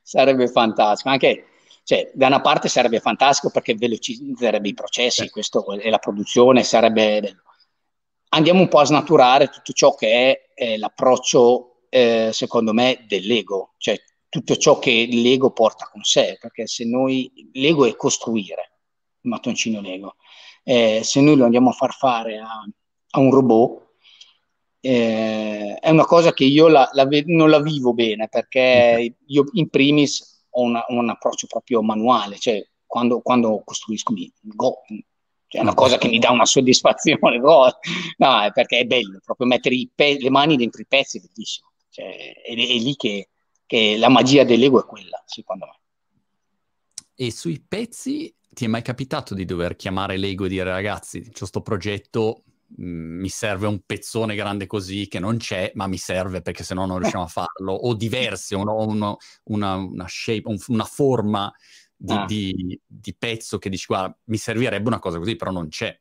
[0.03, 1.09] sarebbe fantastico.
[1.09, 1.45] Anche
[1.83, 5.31] cioè, da una parte sarebbe fantastico perché velocizzerebbe i processi sì.
[5.31, 7.43] questo, e la produzione sarebbe bello.
[8.33, 13.75] Andiamo un po' a snaturare tutto ciò che è eh, l'approccio, eh, secondo me, dell'ego,
[13.79, 18.79] cioè tutto ciò che l'ego porta con sé, perché se noi, l'ego è costruire,
[19.23, 20.15] il mattoncino Lego,
[20.63, 22.65] eh, se noi lo andiamo a far fare a,
[23.11, 23.89] a un robot,
[24.81, 29.69] eh, è una cosa che io la, la, non la vivo bene perché io in
[29.69, 34.83] primis ho una, un approccio proprio manuale, cioè quando, quando costruisco mi go,
[35.47, 37.67] cioè è una cosa che mi dà una soddisfazione, no,
[38.17, 42.35] no perché è bello, proprio mettere pe- le mani dentro i pezzi è bellissimo, cioè,
[42.43, 43.31] è, è, lì che,
[43.67, 45.79] che la magia dell'ego è quella, secondo me.
[47.15, 51.39] E sui pezzi ti è mai capitato di dover chiamare l'ego e dire ragazzi, c'è
[51.39, 52.45] questo progetto,
[52.77, 56.87] mi serve un pezzone grande così che non c'è, ma mi serve perché se no
[56.87, 61.53] non riusciamo a farlo, o diverse, uno, uno, una, una, shape, un, una forma
[61.97, 62.25] di, ah.
[62.25, 65.99] di, di, pezzo che dici guarda, mi servirebbe una cosa così, però non c'è.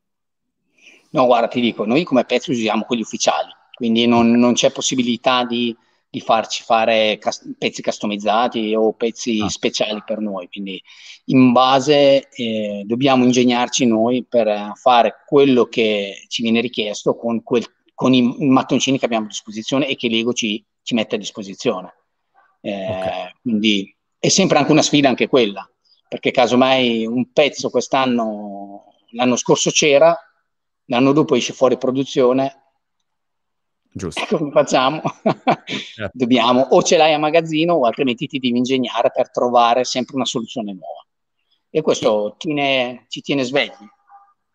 [1.10, 5.44] No, guarda, ti dico, noi come pezzi usiamo quelli ufficiali, quindi non, non c'è possibilità
[5.44, 5.76] di,
[6.10, 9.48] di farci fare cas- pezzi customizzati o pezzi ah.
[9.48, 10.48] speciali per noi.
[10.48, 10.82] Quindi
[11.26, 17.64] in base eh, dobbiamo ingegnarci noi per fare quello che ci viene richiesto con, quel,
[17.94, 21.18] con i, i, mattoncini che abbiamo a disposizione e che Lego ci, ci mette a
[21.18, 21.94] disposizione.
[22.60, 23.32] Eh, okay.
[23.40, 25.68] Quindi è sempre anche una sfida anche quella,
[26.08, 30.16] perché casomai un pezzo quest'anno, l'anno scorso c'era,
[30.86, 32.59] l'anno dopo esce fuori produzione
[33.92, 34.36] Giusto.
[34.36, 35.02] Come facciamo?
[35.22, 36.10] Eh.
[36.12, 40.24] Dobbiamo, o ce l'hai a magazzino o altrimenti ti devi ingegnare per trovare sempre una
[40.24, 41.06] soluzione nuova.
[41.68, 43.70] E questo tiene, ci tiene svegli.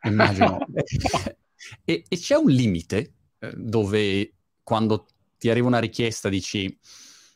[0.04, 0.60] Immagino.
[1.84, 5.06] e, e, c'è un limite eh, dove quando
[5.38, 6.78] ti arriva una richiesta dici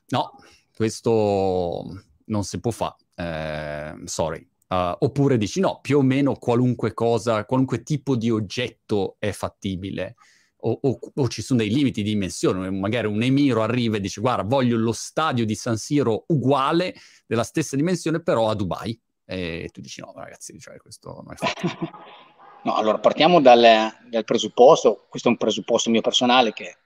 [0.10, 0.34] no,
[0.76, 1.84] questo
[2.26, 4.48] non si può fare, eh, sorry.
[4.70, 10.16] Uh, oppure dici no, più o meno qualunque cosa, qualunque tipo di oggetto è fattibile
[10.62, 14.20] o, o, o, ci sono dei limiti di dimensione, magari un emiro arriva e dice
[14.20, 16.96] guarda voglio lo stadio di San Siro uguale,
[17.26, 19.00] della stessa dimensione, però a Dubai.
[19.26, 21.68] E tu dici no ragazzi, cioè, questo non è fatto.
[22.64, 26.78] no, allora partiamo dal, dal, presupposto, questo è un presupposto mio personale, che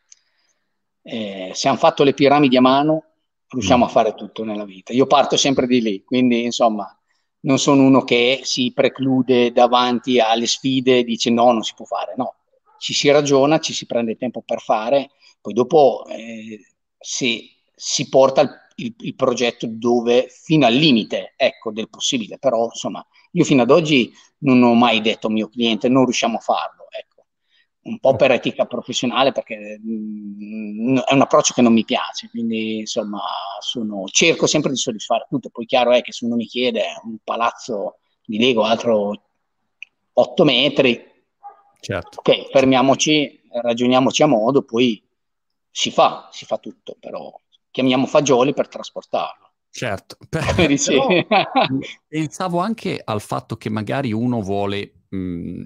[1.01, 3.05] eh, se hanno fatto le piramidi a mano
[3.47, 3.87] riusciamo mm.
[3.87, 4.93] a fare tutto nella vita.
[4.93, 6.95] Io parto sempre di lì, quindi insomma
[7.41, 11.85] non sono uno che si preclude davanti alle sfide e dice no, non si può
[11.85, 12.35] fare, no
[12.83, 16.59] ci si ragiona, ci si prende tempo per fare, poi dopo eh,
[16.99, 22.65] si, si, porta il, il, il, progetto dove fino al limite ecco, del possibile, però
[22.65, 26.41] insomma io fino ad oggi non ho mai detto al mio cliente non riusciamo a
[26.41, 27.27] farlo, ecco.
[27.83, 32.27] un po' per etica professionale perché mh, mm, è un approccio che non mi piace,
[32.29, 33.21] quindi insomma
[33.61, 37.15] sono, cerco sempre di soddisfare tutto, poi chiaro è che se uno mi chiede un
[37.23, 39.21] palazzo di Lego altro
[40.11, 41.11] 8 metri,
[41.83, 42.19] Certo.
[42.19, 45.03] Ok, fermiamoci, ragioniamoci a modo, poi
[45.69, 47.29] si fa, si fa tutto, però
[47.71, 49.51] chiamiamo fagioli per trasportarlo.
[49.69, 50.45] Certo, però,
[52.07, 55.63] pensavo anche al fatto che magari uno vuole, mh,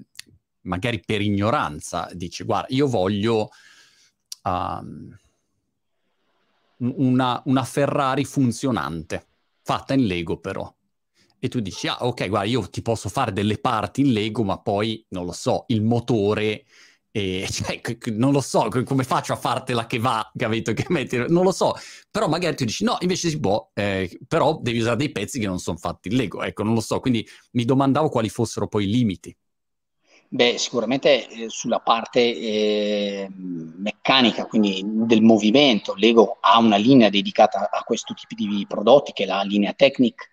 [0.62, 3.50] magari per ignoranza, dice guarda, io voglio
[4.42, 5.16] um,
[6.78, 9.24] una, una Ferrari funzionante,
[9.62, 10.74] fatta in Lego però
[11.40, 14.58] e tu dici, ah ok, guarda, io ti posso fare delle parti in Lego, ma
[14.58, 16.64] poi, non lo so, il motore,
[17.10, 17.80] e, cioè,
[18.12, 21.74] non lo so, come faccio a fartela che va, capito, che metti, non lo so,
[22.10, 25.46] però magari tu dici, no, invece si può, eh, però devi usare dei pezzi che
[25.46, 28.84] non sono fatti in Lego, ecco, non lo so, quindi mi domandavo quali fossero poi
[28.84, 29.36] i limiti.
[30.30, 37.70] Beh, sicuramente eh, sulla parte eh, meccanica, quindi del movimento, Lego ha una linea dedicata
[37.70, 40.28] a questo tipo di prodotti, che è la linea Technic,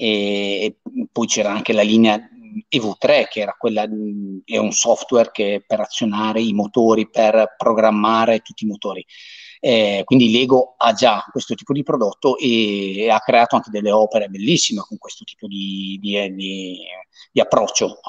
[0.00, 0.76] e,
[1.12, 2.18] poi c'era anche la linea
[2.68, 3.82] EV3 che era quella
[4.44, 9.04] è un software che per azionare i motori, per programmare tutti i motori.
[9.62, 13.92] Eh, quindi Lego ha già questo tipo di prodotto e, e, ha creato anche delle
[13.92, 16.78] opere bellissime con questo tipo di, di, di,
[17.30, 18.00] di approccio.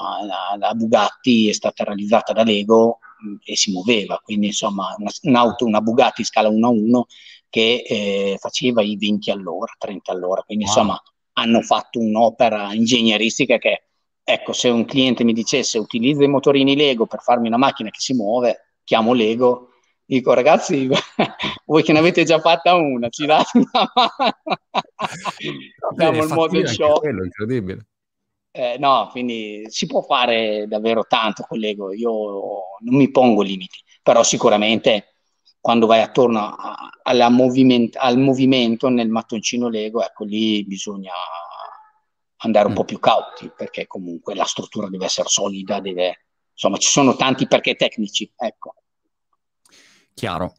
[0.58, 5.66] La, Bugatti è stata realizzata da Lego mh, e si muoveva, quindi insomma una, un'auto,
[5.66, 7.06] una Bugatti scala 1 a 1
[7.50, 10.72] che eh, faceva i 20 all'ora, 30 all'ora, quindi wow.
[10.72, 11.02] insomma
[11.34, 13.84] hanno fatto un'opera ingegneristica che,
[14.22, 18.00] ecco, se un cliente mi dicesse utilizzo i motorini Lego per farmi una macchina che
[18.00, 19.70] si muove, chiamo Lego,
[20.04, 20.88] dico ragazzi,
[21.66, 24.32] voi che ne avete già fatta una, ci date una mano.
[25.96, 26.98] Facciamo il model show.
[26.98, 27.86] Quello, incredibile.
[28.54, 32.10] Eh, no, quindi si può fare davvero tanto con Lego, io
[32.80, 35.11] non mi pongo limiti, però sicuramente
[35.62, 41.12] quando vai attorno a, moviment- al movimento nel mattoncino Lego, ecco lì bisogna
[42.38, 42.74] andare un mm.
[42.74, 46.26] po' più cauti perché comunque la struttura deve essere solida, deve...
[46.50, 48.74] insomma ci sono tanti perché tecnici, ecco.
[50.14, 50.54] Chiaro.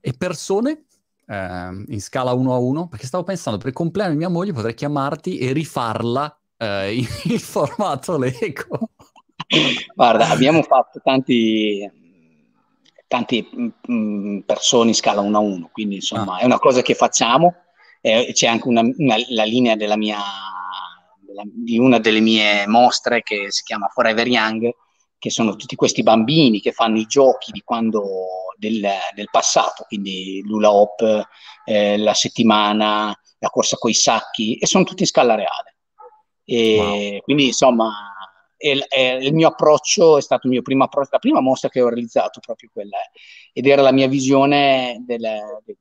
[0.00, 0.86] E persone
[1.24, 2.88] eh, in scala 1 a 1?
[2.88, 7.06] Perché stavo pensando per il compleanno di mia moglie potrei chiamarti e rifarla eh, in,
[7.30, 8.90] in formato Lego.
[9.94, 11.88] Guarda, abbiamo fatto tanti
[13.08, 16.38] tante mh, mm, persone in scala 1 a 1, quindi insomma ah.
[16.38, 17.54] è una cosa che facciamo,
[18.00, 20.20] eh, c'è anche una, una, la linea della mia,
[21.20, 24.70] della, di una delle mie mostre che si chiama Forever Young,
[25.18, 28.04] che sono tutti questi bambini che fanno i giochi di quando
[28.56, 31.26] del, del passato, quindi l'ula hop,
[31.64, 35.76] eh, la settimana, la corsa coi sacchi, e sono tutti in scala reale.
[36.44, 37.20] E wow.
[37.20, 38.14] Quindi insomma
[38.58, 41.88] e il mio approccio è stato il mio primo approccio, la prima mostra che ho
[41.88, 42.98] realizzato proprio quella,
[43.52, 45.26] ed era la mia visione del,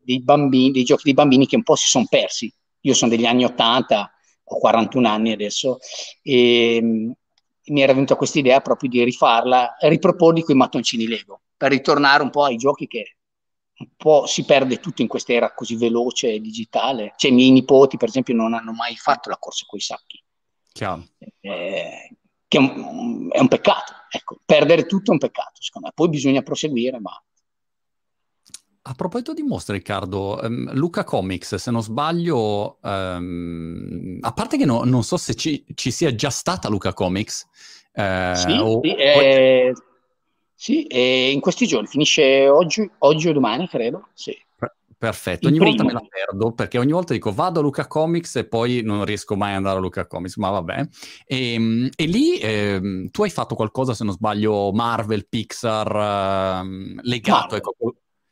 [0.01, 2.53] dei bambini, dei giochi dei bambini che un po' si sono persi.
[2.81, 4.11] Io sono degli anni 80,
[4.43, 5.79] ho 41 anni adesso,
[6.21, 7.11] e mm,
[7.65, 12.23] mi era venuta questa idea proprio di rifarla, riproporli con i mattoncini Lego, per ritornare
[12.23, 13.17] un po' ai giochi che
[13.79, 17.13] un po' si perde tutto in questa era così veloce e digitale.
[17.15, 20.23] Cioè, i miei nipoti, per esempio, non hanno mai fatto la corsa con i sacchi.
[21.39, 22.09] Eh,
[22.47, 23.93] che è un, è un peccato.
[24.09, 25.93] Ecco, perdere tutto è un peccato, secondo me.
[25.95, 27.11] Poi bisogna proseguire, ma
[28.89, 34.63] a proposito di mostre, Riccardo, um, Luca Comics, se non sbaglio, um, a parte che
[34.63, 37.45] no, non so se ci, ci, sia già stata Luca Comics.
[37.91, 39.73] Eh, sì, o, sì, eh,
[40.55, 44.07] sì eh, in questi giorni, finisce oggi, oggi o domani, credo.
[44.13, 44.33] Sì.
[44.99, 48.47] Perfetto, ogni volta me la perdo perché ogni volta dico vado a Luca Comics e
[48.47, 50.87] poi non riesco mai ad andare a Luca Comics, ma vabbè.
[51.23, 56.95] E, ehm, e lì eh, tu hai fatto qualcosa, se non sbaglio, Marvel, Pixar, eh,
[57.01, 57.75] legato ecco,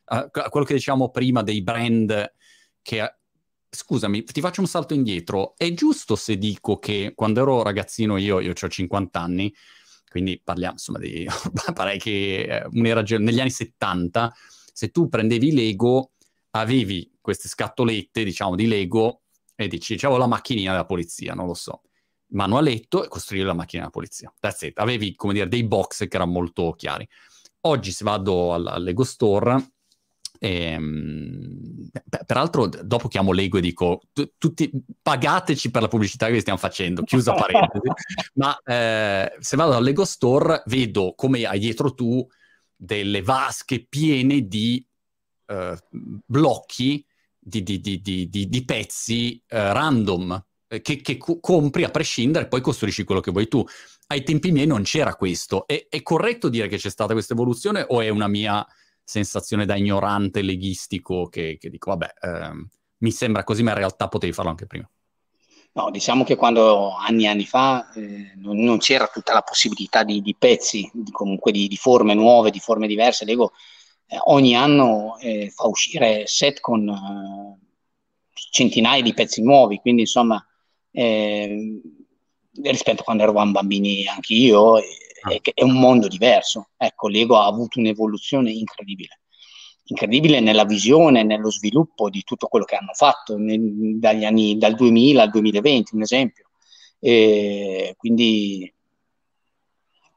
[0.06, 2.32] a, a quello che diciamo prima dei brand
[2.82, 3.14] che...
[3.68, 5.52] Scusami, ti faccio un salto indietro.
[5.56, 9.54] È giusto se dico che quando ero ragazzino io, io ho 50 anni,
[10.08, 11.26] quindi parliamo insomma di
[11.74, 14.32] parecchi, eh, un'era negli anni 70,
[14.72, 16.12] se tu prendevi Lego
[16.58, 19.22] avevi queste scatolette, diciamo, di Lego
[19.54, 21.82] e dici, diciamo, la macchinina della polizia, non lo so.
[22.28, 24.32] Manualetto e costruire la macchina della polizia.
[24.38, 24.78] That's it.
[24.78, 27.08] Avevi, come dire, dei box che erano molto chiari.
[27.62, 29.72] Oggi se vado al, al Lego Store,
[30.38, 31.88] ehm,
[32.26, 34.02] peraltro dopo chiamo Lego e dico,
[34.38, 34.70] tutti,
[35.02, 37.88] pagateci per la pubblicità che stiamo facendo, chiusa parentesi,
[38.34, 42.26] ma eh, se vado al Lego Store vedo come hai dietro tu
[42.76, 44.84] delle vasche piene di
[45.46, 45.76] uh,
[46.24, 47.04] blocchi
[47.38, 52.48] di, di, di, di pezzi uh, random eh, che, che co- compri a prescindere e
[52.48, 53.64] poi costruisci quello che vuoi tu.
[54.08, 55.66] Ai tempi miei non c'era questo.
[55.66, 58.66] È, è corretto dire che c'è stata questa evoluzione o è una mia
[59.02, 64.08] sensazione da ignorante leghistico che, che dico, vabbè, ehm, mi sembra così, ma in realtà
[64.08, 64.88] potevi farlo anche prima?
[65.72, 70.04] No, diciamo che quando anni e anni fa eh, non, non, c'era tutta la possibilità
[70.04, 73.26] di, di pezzi, di, comunque di, di, forme nuove, di forme diverse.
[73.26, 73.52] Lego eh,
[74.26, 77.66] ogni anno eh, fa uscire set con eh,
[78.32, 80.44] centinaia di pezzi nuovi, quindi insomma
[80.90, 81.80] eh,
[82.62, 86.70] rispetto a quando eravamo bambini anche io, è, è un mondo diverso.
[86.76, 89.20] Ecco, Lego ha avuto un'evoluzione incredibile
[89.86, 94.74] incredibile nella visione, nello sviluppo di tutto quello che hanno fatto nel, dagli anni dal
[94.74, 96.50] 2000 al 2020, un esempio.
[96.98, 98.72] E quindi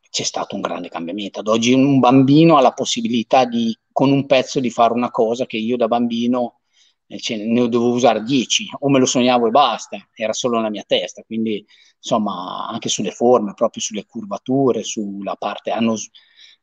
[0.09, 1.39] c'è stato un grande cambiamento.
[1.39, 5.45] Ad oggi un bambino ha la possibilità di, con un pezzo, di fare una cosa
[5.45, 6.59] che io da bambino
[7.17, 10.83] cioè, ne dovevo usare 10 o me lo sognavo e basta, era solo nella mia
[10.85, 11.23] testa.
[11.23, 11.65] Quindi,
[11.97, 15.95] insomma, anche sulle forme, proprio sulle curvature, sulla parte, hanno,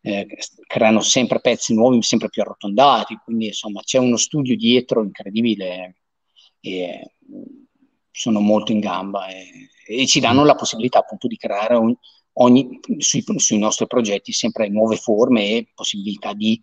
[0.02, 0.26] eh,
[0.66, 3.18] creano sempre pezzi nuovi, sempre più arrotondati.
[3.24, 6.02] Quindi, insomma, c'è uno studio dietro incredibile
[6.60, 7.14] e
[8.10, 11.94] sono molto in gamba e, e ci danno la possibilità appunto di creare un,
[12.38, 16.60] ogni, sui, sui, nostri progetti sempre nuove forme e possibilità di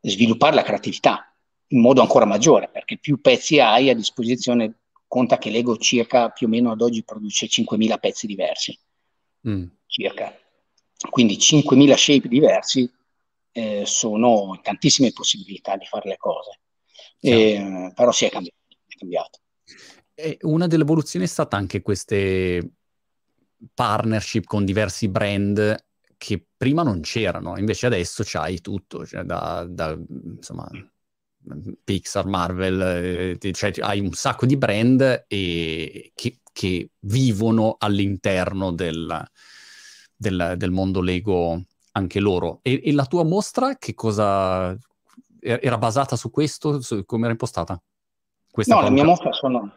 [0.00, 1.32] sviluppare la creatività
[1.68, 6.46] in modo ancora maggiore, perché più pezzi hai a disposizione, conta che Lego circa più
[6.46, 8.78] o meno ad oggi produce 5.000 pezzi diversi,
[9.48, 9.64] mm.
[9.86, 10.34] circa.
[11.10, 12.90] Quindi 5.000 shape diversi
[13.52, 16.60] eh, sono tantissime possibilità di fare le cose,
[17.20, 18.56] eh, però si è cambiato.
[18.86, 19.38] È cambiato.
[20.14, 22.77] E una delle evoluzioni è stata anche queste
[23.74, 29.96] partnership con diversi brand che prima non c'erano, invece adesso c'hai tutto, cioè da, da
[30.36, 30.68] insomma,
[31.84, 39.24] Pixar, Marvel, eh, cioè hai un sacco di brand e, che, che, vivono all'interno del,
[40.14, 41.62] del, del, mondo Lego
[41.92, 42.58] anche loro.
[42.62, 44.76] E, e, la tua mostra che cosa
[45.40, 46.80] era basata su questo?
[46.80, 47.80] Su, come era impostata?
[48.50, 49.72] Questa no, la mia mostra sono...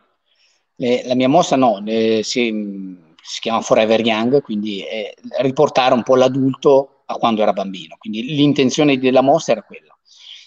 [0.76, 6.04] Eh, la mia mostra no, eh, si si chiama Forever Young, quindi è riportare un
[6.04, 7.96] po' l'adulto a quando era bambino.
[7.98, 9.98] Quindi l'intenzione della mostra era quella,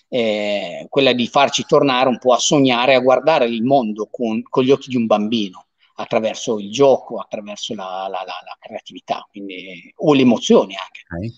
[0.08, 4.64] eh, quella di farci tornare un po' a sognare, a guardare il mondo con, con
[4.64, 5.66] gli occhi di un bambino,
[5.96, 11.02] attraverso il gioco, attraverso la, la, la, la creatività, quindi, o le emozioni anche.
[11.08, 11.32] Okay.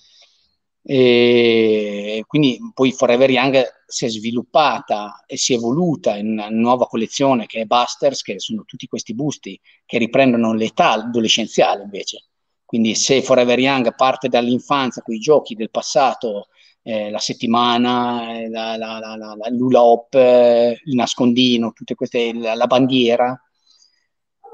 [0.88, 6.86] E quindi poi Forever Young si è sviluppata e si è evoluta in una nuova
[6.86, 12.26] collezione che è Busters, che sono tutti questi busti che riprendono l'età adolescenziale invece.
[12.64, 16.48] Quindi se Forever Young parte dall'infanzia con i giochi del passato,
[16.82, 22.32] eh, la settimana, eh, la, la, la, la, l'ula hop, eh, il nascondino, tutte queste,
[22.32, 23.36] la bandiera,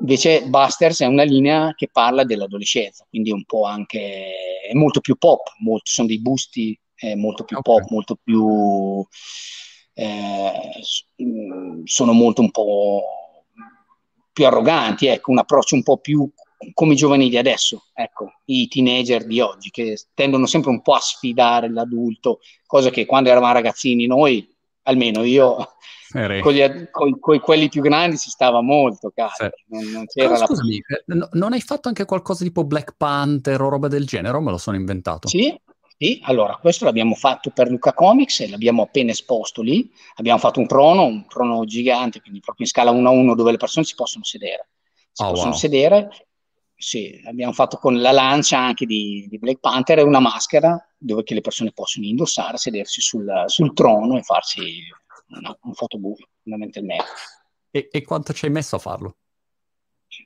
[0.03, 5.17] Invece Busters è una linea che parla dell'adolescenza, quindi un po' anche, è molto più
[5.17, 7.79] pop, molto, sono dei busti eh, molto più okay.
[7.79, 9.07] pop, molto più,
[9.95, 10.53] eh,
[11.85, 13.03] sono molto un po'
[14.33, 16.29] più arroganti, ecco, un approccio un po' più
[16.75, 20.95] come i giovani di adesso, ecco, i teenager di oggi, che tendono sempre un po'
[20.95, 24.52] a sfidare l'adulto, cosa che quando eravamo ragazzini noi,
[24.83, 25.57] almeno io
[26.43, 29.51] con, gli, con, con, quelli più grandi si stava molto caro.
[29.69, 30.47] Non, non, c'era la...
[30.47, 34.41] scusami, eh, non hai fatto anche qualcosa tipo Black Panther o roba del genere o
[34.41, 35.29] me lo sono inventato?
[35.29, 35.59] Sì,
[35.97, 39.91] sì, allora questo l'abbiamo fatto per Luca Comics e l'abbiamo appena esposto lì.
[40.17, 43.53] Abbiamo fatto un trono, un trono gigante, quindi proprio in scala 1 a 1 dove
[43.53, 44.69] le persone si possono sedere.
[45.13, 45.59] Si oh, possono wow.
[45.59, 46.27] sedere.
[46.75, 51.25] Sì, abbiamo fatto con la lancia anche di, di Black Panther e una maschera dove
[51.27, 54.83] le persone possono indossare, sedersi sul, sul trono e farsi
[55.27, 57.05] no, un fotobook fondamentalmente.
[57.71, 59.17] E, e quanto ci hai messo a farlo?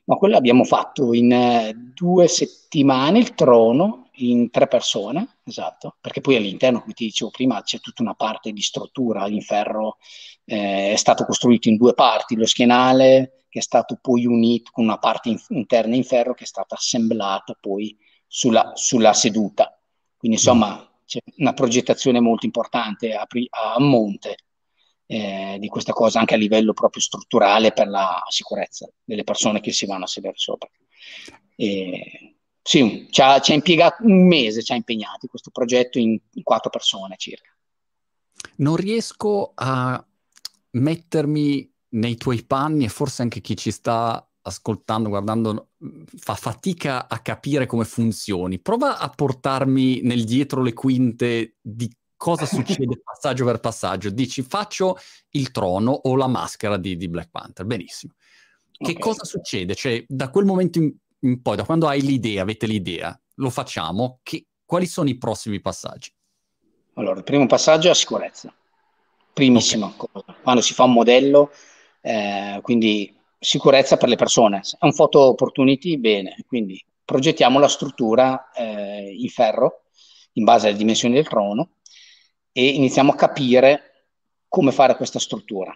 [0.05, 6.21] Ma quello l'abbiamo fatto in eh, due settimane, il trono, in tre persone, esatto, perché
[6.21, 9.97] poi all'interno, come ti dicevo prima, c'è tutta una parte di struttura, in ferro
[10.45, 14.83] eh, è stato costruito in due parti, lo schienale che è stato poi unito con
[14.83, 17.97] una parte in, interna in ferro che è stata assemblata poi
[18.27, 19.76] sulla, sulla seduta.
[20.17, 21.03] Quindi insomma mm.
[21.05, 24.37] c'è una progettazione molto importante a, a monte
[25.05, 29.71] eh, di questa cosa anche a livello proprio strutturale per la sicurezza delle persone che
[29.71, 30.69] si vanno a sedere sopra.
[31.55, 36.19] E, sì, ci ha, ci ha, impiegato un mese, ci ha impegnati questo progetto in,
[36.33, 37.55] in quattro persone circa.
[38.57, 40.05] Non riesco a
[40.71, 45.69] mettermi nei tuoi panni e forse anche chi ci sta ascoltando, guardando,
[46.17, 48.59] fa fatica a capire come funzioni.
[48.59, 54.09] Prova a portarmi nel dietro le quinte di cosa succede passaggio per passaggio?
[54.09, 54.97] Dici faccio
[55.31, 58.13] il trono o la maschera di, di Black Panther, benissimo.
[58.71, 59.01] Che okay.
[59.01, 59.75] cosa succede?
[59.75, 64.19] Cioè, da quel momento in, in, poi, da quando hai l'idea, avete l'idea, lo facciamo,
[64.23, 66.11] che, quali sono i prossimi passaggi?
[66.93, 68.53] Allora, il primo passaggio è la sicurezza.
[69.33, 70.35] Primissimo, okay.
[70.41, 71.51] quando si fa un modello,
[72.01, 74.61] eh, quindi sicurezza per le persone.
[74.79, 79.83] È un photo opportunity, bene, quindi progettiamo la struttura eh, in ferro
[80.33, 81.77] in base alle dimensioni del trono
[82.51, 83.81] e iniziamo a capire
[84.47, 85.75] come fare questa struttura.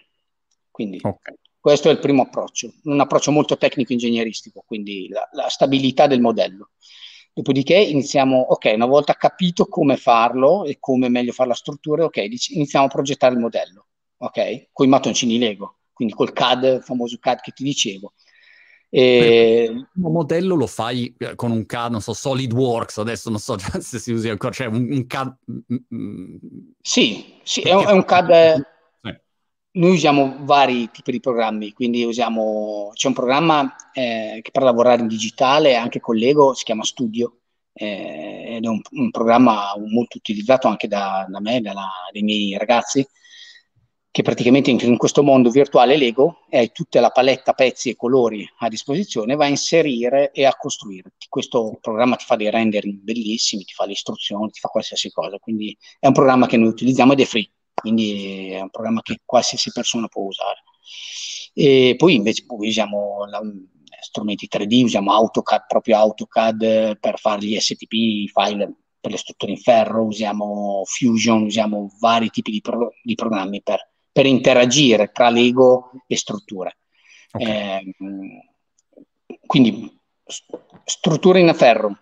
[0.70, 1.36] Quindi okay.
[1.58, 6.70] questo è il primo approccio, un approccio molto tecnico-ingegneristico, quindi la, la stabilità del modello.
[7.34, 12.16] Dopodiché iniziamo, ok, una volta capito come farlo e come meglio fare la struttura, ok,
[12.50, 13.86] iniziamo a progettare il modello,
[14.18, 18.14] ok, con i mattoncini Lego, quindi col CAD, il famoso CAD che ti dicevo.
[18.88, 19.68] E...
[19.70, 23.98] Il modello lo fai eh, con un CAD, non so, SolidWorks, adesso non so se
[23.98, 25.36] si usa ancora, cioè un, un CAD...
[25.50, 26.36] Mm, mm,
[26.80, 28.70] sì, sì è, un, è un CAD...
[29.74, 35.00] Noi usiamo vari tipi di programmi, quindi usiamo, c'è un programma eh, che per lavorare
[35.00, 37.38] in digitale anche con Lego si chiama Studio
[37.72, 42.56] eh, ed è un, un, programma molto utilizzato anche da, da me, dalla, dai miei
[42.58, 43.06] ragazzi,
[44.12, 48.68] che praticamente in questo mondo virtuale Lego hai tutta la paletta pezzi e colori a
[48.68, 51.14] disposizione, va a inserire e a costruire.
[51.30, 55.38] Questo programma ti fa dei rendering bellissimi, ti fa le istruzioni, ti fa qualsiasi cosa,
[55.38, 59.20] quindi è un programma che noi utilizziamo ed è free, quindi è un programma che
[59.24, 60.62] qualsiasi persona può usare.
[61.54, 63.40] E poi invece poi usiamo la,
[63.98, 69.52] strumenti 3D, usiamo AutoCAD, proprio AutoCAD per fare gli STP, i file per le strutture
[69.52, 75.30] in ferro, usiamo Fusion, usiamo vari tipi di, pro, di programmi per per interagire tra
[75.30, 76.76] Lego e strutture.
[77.32, 77.48] Okay.
[77.48, 77.94] Eh,
[79.46, 79.98] quindi
[80.84, 81.98] strutture in ferro,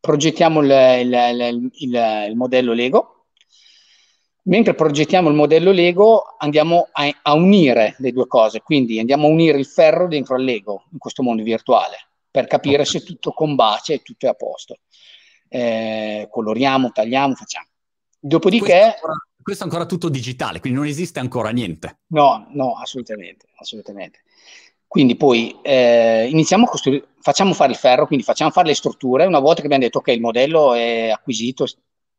[0.00, 3.26] progettiamo il, il, il, il, modello Lego,
[4.42, 9.30] mentre progettiamo il modello Lego andiamo a, a, unire le due cose, quindi andiamo a
[9.30, 12.86] unire il ferro dentro al Lego in questo mondo virtuale per capire okay.
[12.86, 14.78] se tutto combacia e tutto è a posto.
[15.48, 17.66] Eh, coloriamo, tagliamo, facciamo.
[18.18, 18.96] Dopodiché...
[18.98, 22.00] Questo questo è ancora tutto digitale, quindi non esiste ancora niente.
[22.08, 24.22] No, no, assolutamente, assolutamente.
[24.86, 29.24] Quindi poi eh, iniziamo a costruire, facciamo fare il ferro, quindi facciamo fare le strutture.
[29.24, 31.66] Una volta che abbiamo detto ok, il modello è acquisito,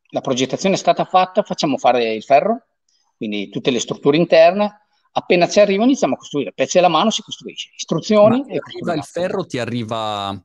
[0.09, 2.63] la progettazione è stata fatta, facciamo fare il ferro,
[3.15, 4.81] quindi tutte le strutture interne.
[5.11, 8.39] Appena ci arriva iniziamo a costruire, pezzi alla mano si costruisce, istruzioni.
[8.39, 10.41] Ma e arriva il ferro, ti arriva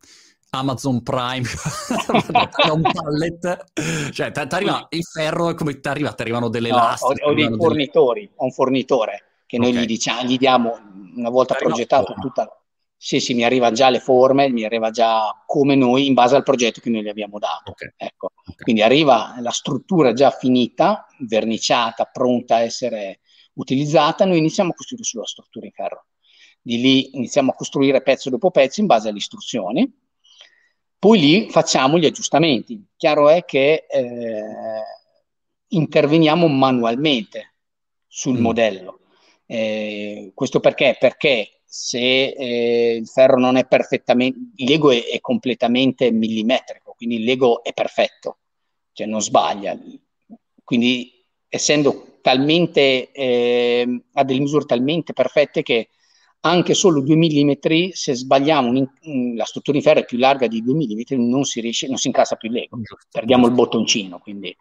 [0.51, 1.47] Amazon Prime,
[2.73, 3.65] un pallet,
[4.13, 6.13] cioè ti arriva il ferro e come ti arriva?
[6.13, 7.25] Ti arrivano delle no, elastiche.
[7.25, 8.33] Ho, dei fornitori, delle...
[8.37, 9.83] ho un fornitore che noi okay.
[9.83, 10.79] gli, diciamo, gli diamo,
[11.17, 12.51] una volta progettato tutta,
[13.01, 16.43] sì, sì, mi arriva già le forme, mi arriva già come noi in base al
[16.43, 17.71] progetto che noi gli abbiamo dato.
[17.71, 17.93] Okay.
[17.97, 18.33] Ecco.
[18.41, 18.55] Okay.
[18.57, 23.21] Quindi arriva la struttura già finita, verniciata, pronta a essere
[23.55, 26.07] utilizzata, noi iniziamo a costruire sulla struttura in ferro.
[26.61, 29.91] Di lì iniziamo a costruire pezzo dopo pezzo in base alle istruzioni,
[30.99, 32.85] poi lì facciamo gli aggiustamenti.
[32.97, 34.43] Chiaro è che eh,
[35.69, 37.55] interveniamo manualmente
[38.07, 38.43] sul mm.
[38.43, 39.01] modello.
[39.47, 40.97] Eh, questo perché?
[40.99, 47.17] Perché se eh, il ferro non è perfettamente, il Lego è, è, completamente millimetrico, quindi
[47.17, 48.39] il Lego è perfetto,
[48.93, 49.79] cioè non sbaglia.
[50.65, 55.89] Quindi essendo talmente, eh, ha delle misure talmente perfette che
[56.41, 57.53] anche solo 2 mm,
[57.93, 61.61] se sbagliamo un, la struttura in ferro è più larga di 2 mm, non si
[61.61, 62.81] riesce, non si incassa più il Lego,
[63.11, 64.19] perdiamo il bottoncino.
[64.19, 64.57] Quindi.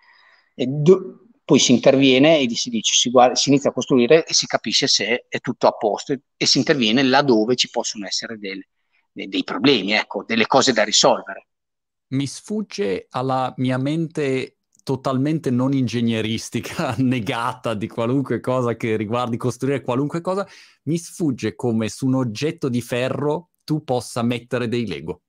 [0.55, 4.45] Do, poi si interviene e si dice, si, guarda, si, inizia a costruire e si
[4.47, 8.61] capisce se è tutto a posto e si interviene laddove ci possono essere del,
[9.13, 11.47] dei, dei problemi, ecco, delle cose da risolvere.
[12.07, 14.56] Mi sfugge alla mia mente
[14.87, 20.47] totalmente non ingegneristica, negata di qualunque cosa che riguardi costruire qualunque cosa,
[20.83, 25.23] mi sfugge come su un oggetto di ferro tu possa mettere dei Lego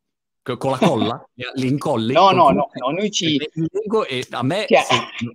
[0.57, 1.29] con la colla?
[1.57, 2.13] Li incolli?
[2.13, 3.37] No, no, no, no, noi ci...
[3.53, 4.77] Leggo e a me ci...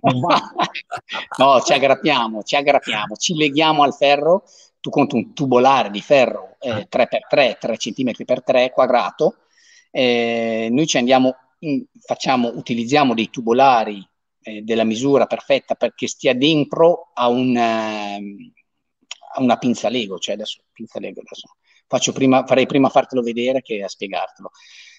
[1.36, 4.44] no, ci aggrappiamo, ci aggrappiamo, ci leghiamo al ferro,
[4.80, 9.36] tu conti un tubolare di ferro eh, 3x3, 3 cm x 3 quadrato,
[9.90, 14.02] eh, noi ci andiamo, in, facciamo, utilizziamo dei tubolari
[14.44, 18.52] eh, della misura perfetta perché stia dentro a, un, uh,
[19.36, 21.56] a una pinza Lego, cioè adesso, pinza Lego adesso.
[21.86, 24.50] Faccio prima, farei prima fartelo vedere che a spiegartelo.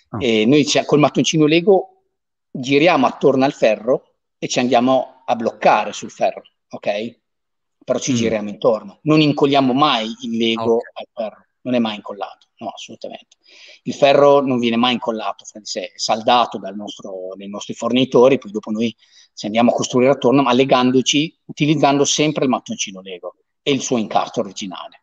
[0.10, 0.18] Oh.
[0.20, 2.04] E noi col mattoncino Lego
[2.52, 7.20] giriamo attorno al ferro e ci andiamo a bloccare sul ferro, ok?
[7.84, 8.16] Però ci mm.
[8.16, 9.00] giriamo intorno.
[9.04, 10.92] Non incolliamo mai il Lego okay.
[10.94, 13.38] al ferro, non è mai incollato, no, assolutamente.
[13.84, 17.74] Il ferro non viene mai incollato fra di sé, è saldato dal nostro, dai nostri
[17.74, 18.96] fornitori, poi dopo noi
[19.36, 23.98] ci andiamo a costruire attorno, ma legandoci, utilizzando sempre il mattoncino Lego e il suo
[23.98, 25.02] incarto originale.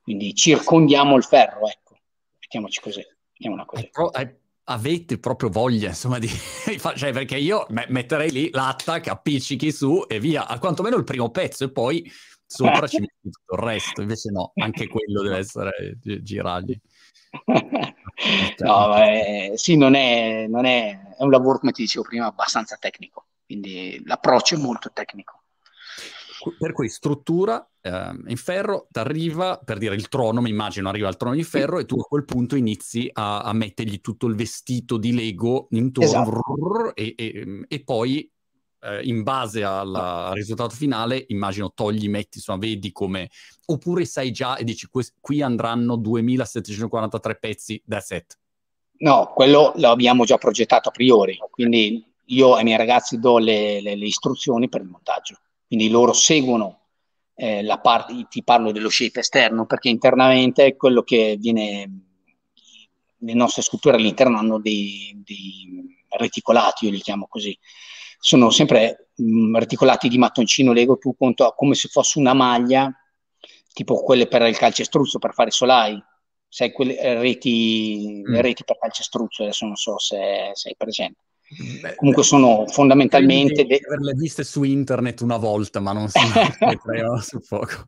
[0.00, 1.98] Quindi circondiamo il ferro, ecco,
[2.40, 3.04] mettiamoci così.
[3.66, 3.90] Così.
[3.90, 4.12] Pro-
[4.68, 6.28] avete proprio voglia, insomma, di...
[6.96, 11.04] cioè, perché io me- metterei lì l'atta che appiccichi su e via, a quantomeno il
[11.04, 12.10] primo pezzo e poi
[12.46, 16.78] sopra ci metti tutto il resto, invece no, anche quello deve essere giragli.
[18.58, 22.76] no, beh, sì, non è, non è, è un lavoro, come ti dicevo prima, abbastanza
[22.76, 25.42] tecnico, quindi l'approccio è molto tecnico.
[26.58, 31.08] Per cui struttura eh, in ferro, ti arriva, per dire il trono, mi immagino arriva
[31.08, 34.34] il trono in ferro e tu a quel punto inizi a, a mettergli tutto il
[34.34, 36.94] vestito di Lego intorno esatto.
[36.94, 38.30] e, e, e, poi
[38.80, 43.30] eh, in base alla, al risultato finale immagino togli, metti, insomma vedi come...
[43.68, 44.88] Oppure sai già e dici
[45.20, 48.38] qui andranno 2743 pezzi da set.
[48.98, 53.80] No, quello lo abbiamo già progettato a priori, quindi io ai miei ragazzi do le,
[53.80, 56.86] le, le istruzioni per il montaggio quindi loro seguono
[57.34, 61.90] eh, la parte, ti parlo dello shape esterno, perché internamente è quello che viene,
[63.18, 67.56] le nostre sculture all'interno hanno dei, dei reticolati, io li chiamo così,
[68.18, 72.90] sono sempre mh, mm, reticolati di mattoncino Lego, tu conto come se fosse una maglia,
[73.72, 76.02] tipo quelle per il calcestruzzo, per fare solai,
[76.48, 78.36] sai, quelle reti, mm.
[78.36, 81.20] reti per calcestruzzo, adesso non so se sei presente.
[81.80, 83.64] Beh, Comunque sono fondamentalmente...
[83.64, 86.18] De- averle viste su internet una volta, ma non so,
[87.22, 87.86] su poco.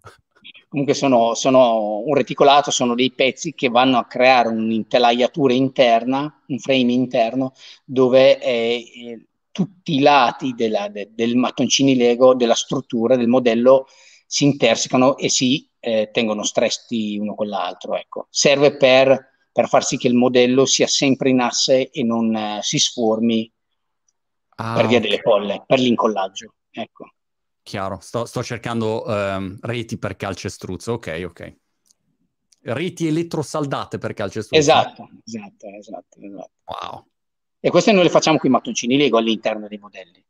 [0.69, 6.59] Comunque sono, sono, un reticolato, sono dei pezzi che vanno a creare un'intelaiatura interna, un
[6.59, 7.55] frame interno,
[7.85, 13.87] dove eh, eh, tutti i lati della, de, del mattoncini Lego, della struttura, del modello,
[14.27, 17.97] si intersecano e si eh, tengono stretti uno con l'altro.
[17.97, 18.27] Ecco.
[18.31, 22.61] Serve per per far sì che il modello sia sempre in asse e non eh,
[22.63, 23.53] si sformi
[24.55, 25.11] ah, per via okay.
[25.11, 26.55] delle colle, per l'incollaggio.
[26.71, 27.15] Ecco.
[27.65, 31.57] Chiaro, sto, sto cercando um, reti per calcestruzzo, ok, ok.
[32.61, 34.63] Reti elettrosaldate per calcestruzzo.
[34.63, 36.51] Esatto, esatto, esatto, esatto.
[36.67, 37.07] Wow.
[37.59, 40.25] E queste noi le facciamo con i mattoncini Lego all'interno dei modelli.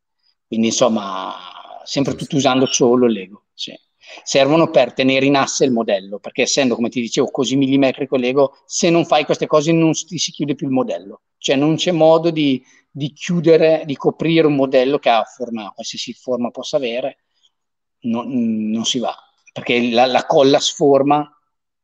[0.47, 1.35] Quindi insomma,
[1.83, 3.43] sempre tutto usando solo Lego.
[3.53, 3.79] Sì
[4.23, 8.57] servono per tenere in asse il modello, perché essendo, come ti dicevo, così millimetrico l'ego,
[8.65, 11.91] se non fai queste cose non si, si chiude più il modello, cioè non c'è
[11.91, 17.19] modo di, di, chiudere, di coprire un modello che ha forma, qualsiasi forma possa avere,
[18.01, 19.15] non, non si va,
[19.51, 21.31] perché la, la colla sforma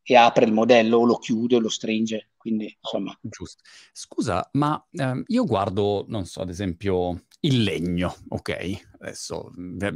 [0.07, 2.30] e apre il modello lo chiude lo stringe.
[2.38, 3.17] Quindi, insomma.
[3.21, 3.63] Giusto.
[3.91, 8.88] Scusa, ma ehm, io guardo, non so, ad esempio il legno, ok?
[8.99, 9.91] Adesso la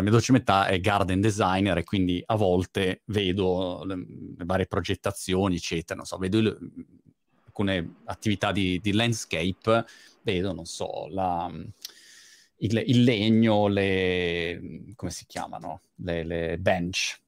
[0.00, 3.96] mia dolce metà è garden designer e quindi a volte vedo le,
[4.36, 6.56] le varie progettazioni, eccetera, non so, vedo le,
[7.44, 9.84] alcune attività di, di, landscape,
[10.22, 11.50] vedo, non so, la,
[12.58, 14.92] il, il, legno, le...
[14.96, 15.82] come si chiamano?
[15.96, 17.20] Le, le bench.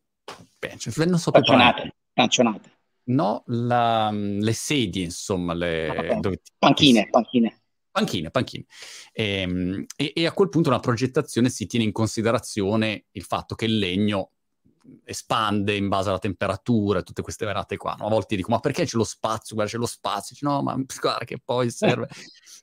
[0.59, 0.97] bench.
[0.97, 1.95] Non so Pancionate.
[2.13, 2.71] Pancionate.
[3.05, 5.89] No, la, le sedie, insomma, le...
[5.89, 6.21] Okay.
[6.21, 6.41] Dove...
[6.59, 7.62] Panchine, panchine.
[7.93, 8.65] Panchine, panchine.
[9.13, 13.55] E, ehm, e, e, a quel punto una progettazione si tiene in considerazione il fatto
[13.55, 14.31] che il legno
[15.05, 17.95] espande in base alla temperatura e tutte queste verate qua.
[17.99, 18.07] No?
[18.07, 19.55] A volte dico, ma perché c'è lo spazio?
[19.55, 20.35] Guarda, c'è lo spazio.
[20.35, 22.09] Dice, no, ma guarda che poi serve.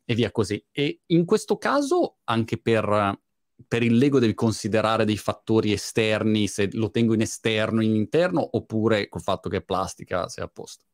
[0.04, 0.64] e via così.
[0.72, 3.20] E in questo caso, anche per,
[3.68, 8.48] per il Lego devi considerare dei fattori esterni, se lo tengo in esterno, in interno,
[8.58, 10.86] oppure col fatto che è plastica sei a posto?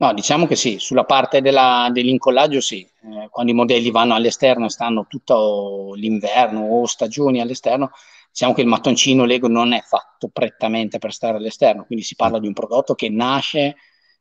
[0.00, 4.66] No, diciamo che sì, sulla parte della, dell'incollaggio sì, eh, quando i modelli vanno all'esterno
[4.66, 7.90] e stanno tutto l'inverno o stagioni all'esterno,
[8.30, 12.38] diciamo che il mattoncino Lego non è fatto prettamente per stare all'esterno, quindi si parla
[12.38, 13.74] di un prodotto che nasce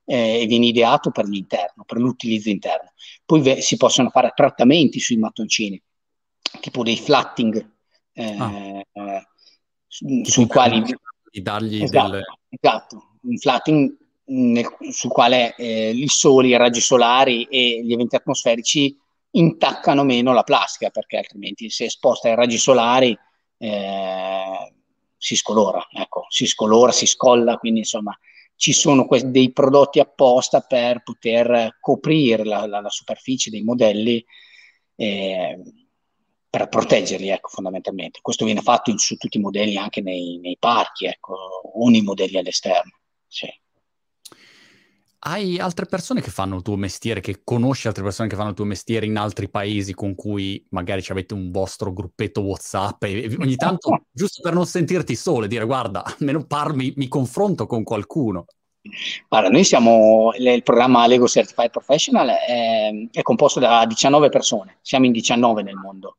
[0.03, 2.93] eh, e viene ideato per l'interno, per l'utilizzo interno.
[3.23, 5.79] Poi ve- si possono fare trattamenti sui mattoncini,
[6.59, 7.73] tipo dei flatting,
[8.13, 8.51] eh, ah.
[8.93, 9.27] eh,
[9.85, 10.83] su, sui quali...
[11.37, 12.23] Dargli esatto, del...
[12.49, 13.95] esatto, un flatting
[14.27, 18.95] nel, sul quale eh, i soli, i raggi solari e gli eventi atmosferici
[19.31, 23.17] intaccano meno la plastica, perché altrimenti se esposta ai raggi solari
[23.57, 24.73] eh,
[25.17, 28.17] si scolora, ecco, si scolora, si scolla, quindi insomma
[28.55, 34.23] ci sono que- dei prodotti apposta per poter coprire la, la, la superficie dei modelli
[34.95, 35.59] eh,
[36.49, 38.19] per proteggerli, ecco, fondamentalmente.
[38.21, 42.37] Questo viene fatto in, su tutti i modelli, anche nei, nei parchi, ecco, o modelli
[42.37, 42.99] all'esterno.
[43.27, 43.47] Sì.
[45.19, 48.55] Hai altre persone che fanno il tuo mestiere, che conosci altre persone che fanno il
[48.55, 53.55] tuo mestiere in altri paesi con cui magari avete un vostro gruppetto WhatsApp e ogni
[53.55, 58.45] tanto, giusto per non sentirti solo e dire guarda, almeno parmi, mi confronto con qualcuno.
[59.29, 65.05] Allora, noi siamo, il programma Lego Certified Professional è, è composto da 19 persone, siamo
[65.05, 66.17] in 19 nel mondo,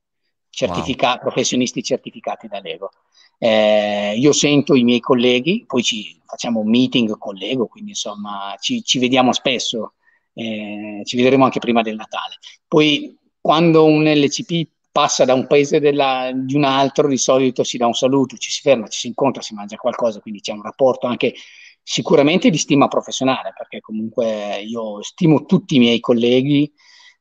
[0.51, 1.21] certifica- wow.
[1.21, 2.91] professionisti certificati da Lego.
[3.39, 8.55] Eh, io sento i miei colleghi, poi ci facciamo un meeting con Lego, quindi insomma
[8.61, 9.95] ci, ci vediamo spesso,
[10.35, 12.37] eh, ci vedremo anche prima del Natale.
[12.66, 17.79] Poi quando un LCP passa da un paese della, di un altro, di solito si
[17.79, 20.62] dà un saluto, ci si ferma, ci si incontra, si mangia qualcosa, quindi c'è un
[20.62, 21.35] rapporto anche
[21.83, 26.70] sicuramente di stima professionale, perché comunque io stimo tutti i miei colleghi,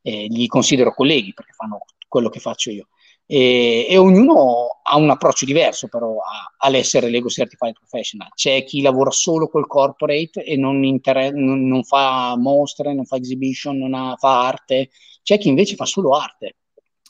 [0.01, 2.89] eh, li considero colleghi perché fanno quello che faccio io
[3.29, 8.29] e, e, ognuno ha un approccio diverso però a, all'essere Lego Certified Professional.
[8.33, 13.17] C'è chi lavora solo col corporate e non, inter- non, non fa mostre, non fa
[13.17, 14.89] exhibition, non ha, fa arte,
[15.23, 16.55] c'è chi invece fa solo arte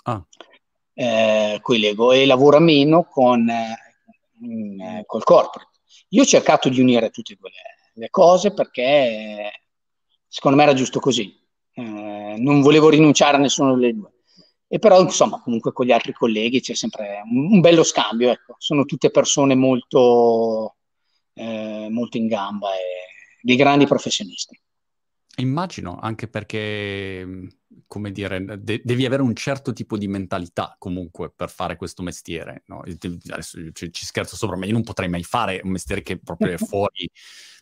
[0.03, 0.25] ah.
[0.95, 5.69] eh, con Lego e lavora meno con, eh, col corporate.
[6.09, 9.51] Io ho cercato di unire tutte e due le, le cose perché
[10.27, 11.31] secondo me era giusto così.
[11.73, 14.11] Eh, non volevo rinunciare a nessuna delle due
[14.67, 18.55] e però insomma comunque con gli altri colleghi c'è sempre un, un bello scambio, ecco.
[18.57, 20.75] sono tutte persone molto,
[21.33, 24.59] eh, molto in gamba e dei grandi professionisti.
[25.39, 27.47] Immagino, anche perché,
[27.85, 32.63] come dire, de- devi avere un certo tipo di mentalità comunque per fare questo mestiere.
[32.65, 32.79] No?
[32.79, 36.53] Adesso ci, ci, scherzo sopra, ma io non potrei mai fare un mestiere che proprio
[36.53, 37.09] è fuori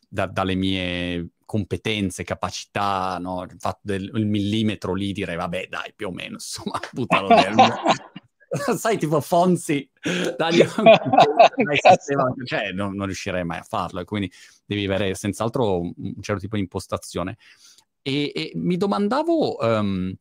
[0.08, 3.44] da, dalle mie competenze, capacità, no?
[3.44, 7.76] il fatto del il millimetro lì, direi vabbè dai, più o meno, insomma, buttalo dentro.
[8.78, 9.90] Sai, tipo Fonzi,
[10.38, 10.64] dagli
[12.46, 14.32] cioè, non, non, riuscirei mai a farlo, e quindi
[14.66, 17.38] devi avere senz'altro un certo tipo di impostazione.
[18.02, 19.58] E, e mi domandavo...
[19.60, 20.16] Um,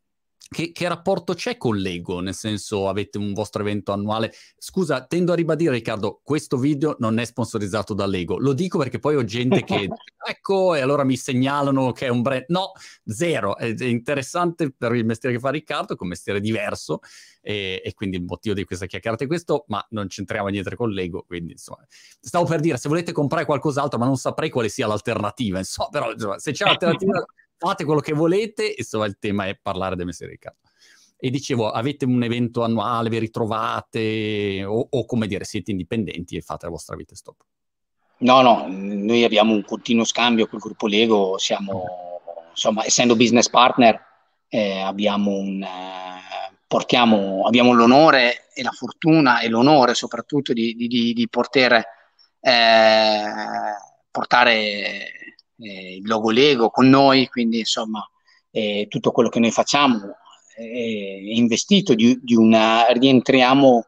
[0.55, 2.21] che, che, rapporto c'è con Lego?
[2.21, 4.33] Nel senso, avete un vostro evento annuale?
[4.57, 8.39] Scusa, tendo a ribadire, Riccardo, questo video non è sponsorizzato da Lego.
[8.39, 9.89] Lo dico perché poi ho gente che,
[10.29, 12.45] ecco, e allora mi segnalano che è un brand.
[12.49, 12.71] No,
[13.05, 13.57] zero.
[13.57, 17.01] È, interessante per il mestiere che fa Riccardo, è un mestiere diverso,
[17.41, 20.91] e, e, quindi il motivo di questa chiacchierata è questo, ma non c'entriamo niente con
[20.91, 21.25] Lego.
[21.27, 21.85] Quindi, insomma,
[22.21, 26.13] stavo per dire, se volete comprare qualcos'altro, ma non saprei quale sia l'alternativa, insomma, però
[26.13, 27.25] insomma, se c'è l'alternativa
[27.65, 30.61] fate quello che volete, insomma il tema è parlare del mestiere di Riccardo.
[31.17, 36.43] E dicevo, avete un evento annuale, vi ritrovate o, o, come dire, siete indipendenti e
[36.43, 37.37] fate la vostra vita stop?
[38.19, 43.99] No, no, noi abbiamo un continuo scambio col gruppo Lego, siamo, insomma, essendo business partner,
[44.49, 50.87] eh, abbiamo, un, eh, portiamo, abbiamo l'onore e la fortuna e l'onore soprattutto di, di,
[50.87, 51.73] di, di poter
[52.41, 53.33] eh,
[54.11, 55.09] portare
[55.65, 58.07] eh, il logo Lego con noi, quindi insomma
[58.51, 60.17] eh, tutto quello che noi facciamo
[60.57, 63.87] è investito di, di una, rientriamo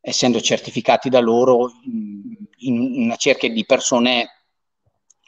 [0.00, 1.72] essendo certificati da loro
[2.58, 4.44] in una cerchia di persone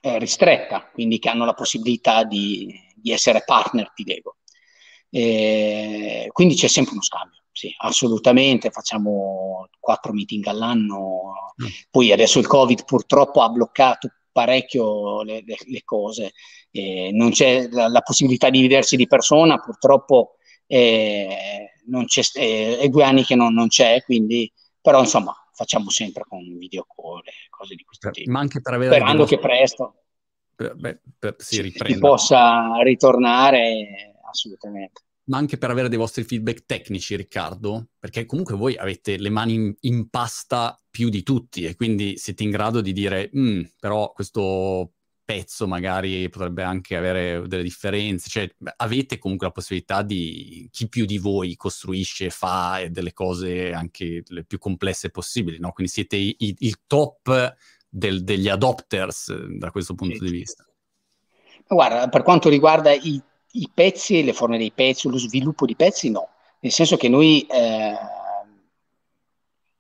[0.01, 4.37] eh, ristretta, quindi che hanno la possibilità di, di essere partner di Lego.
[5.11, 11.67] Eh, quindi c'è sempre uno scambio, sì, assolutamente, facciamo quattro meeting all'anno, mm.
[11.91, 16.33] poi adesso il Covid purtroppo ha bloccato parecchio le, le, le cose,
[16.71, 20.37] eh, non c'è la, la, possibilità di vedersi di persona, purtroppo
[20.67, 21.73] eh,
[22.37, 27.23] è due anni che non, non c'è, quindi, però insomma facciamo sempre con video call
[27.25, 28.31] e cose di questo tipo.
[28.31, 28.95] Ma anche per avere...
[28.95, 29.95] Sperando che presto.
[30.55, 36.65] Per, beh, per, si, si possa ritornare assolutamente ma anche per avere dei vostri feedback
[36.67, 41.77] tecnici, Riccardo, perché comunque voi avete le mani in, in pasta più di tutti e
[41.77, 44.93] quindi siete in grado di dire, mm, però questo
[45.29, 51.05] pezzo magari potrebbe anche avere delle differenze, cioè avete comunque la possibilità di chi più
[51.05, 55.73] di voi costruisce e fa delle cose anche le più complesse possibili, no?
[55.73, 57.55] Quindi siete i, i, il top
[57.87, 60.25] del, degli adopters da questo punto sì.
[60.25, 60.67] di vista.
[61.67, 63.23] Guarda, per quanto riguarda i
[63.53, 66.29] i pezzi, le forme dei pezzi, lo sviluppo di pezzi, no.
[66.61, 67.95] Nel senso che noi eh,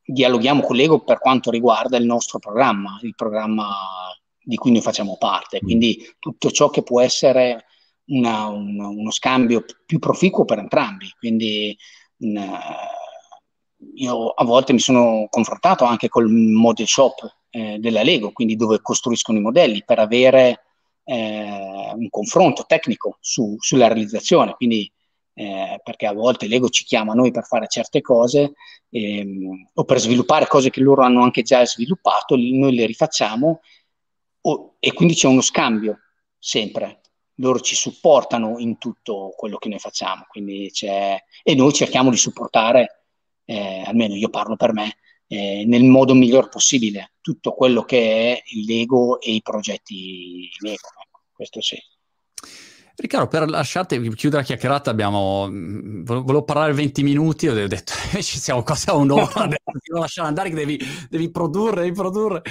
[0.04, 3.68] dialoghiamo con Lego per quanto riguarda il nostro programma, il programma
[4.40, 5.58] di cui noi facciamo parte.
[5.62, 5.66] Mm.
[5.66, 7.66] Quindi tutto ciò che può essere
[8.06, 11.12] una, un, uno scambio più proficuo per entrambi.
[11.18, 11.76] Quindi
[12.18, 12.58] una,
[13.94, 18.80] io a volte mi sono confrontato anche col model shop eh, della Lego, quindi dove
[18.80, 20.64] costruiscono i modelli, per avere
[21.10, 24.92] eh, un confronto tecnico su, sulla realizzazione, quindi
[25.32, 28.52] eh, perché a volte l'ego ci chiama noi per fare certe cose
[28.90, 33.60] ehm, o per sviluppare cose che loro hanno anche già sviluppato, noi le rifacciamo
[34.42, 35.98] o, e quindi c'è uno scambio
[36.38, 37.00] sempre.
[37.36, 43.04] Loro ci supportano in tutto quello che noi facciamo, e noi cerchiamo di supportare,
[43.44, 44.96] eh, almeno io parlo per me,
[45.28, 50.74] eh, nel modo miglior possibile tutto quello che è Lego e i progetti Lego.
[50.74, 50.97] Ecco,
[51.38, 51.76] questo sì.
[52.96, 58.40] Riccardo, per lasciarti chiudere la chiacchierata, abbiamo, mm, volevo parlare 20 minuti, ho detto, ci
[58.40, 59.46] siamo quasi a un'ora,
[59.86, 62.42] devo lasciare andare che devi, devi produrre, devi produrre.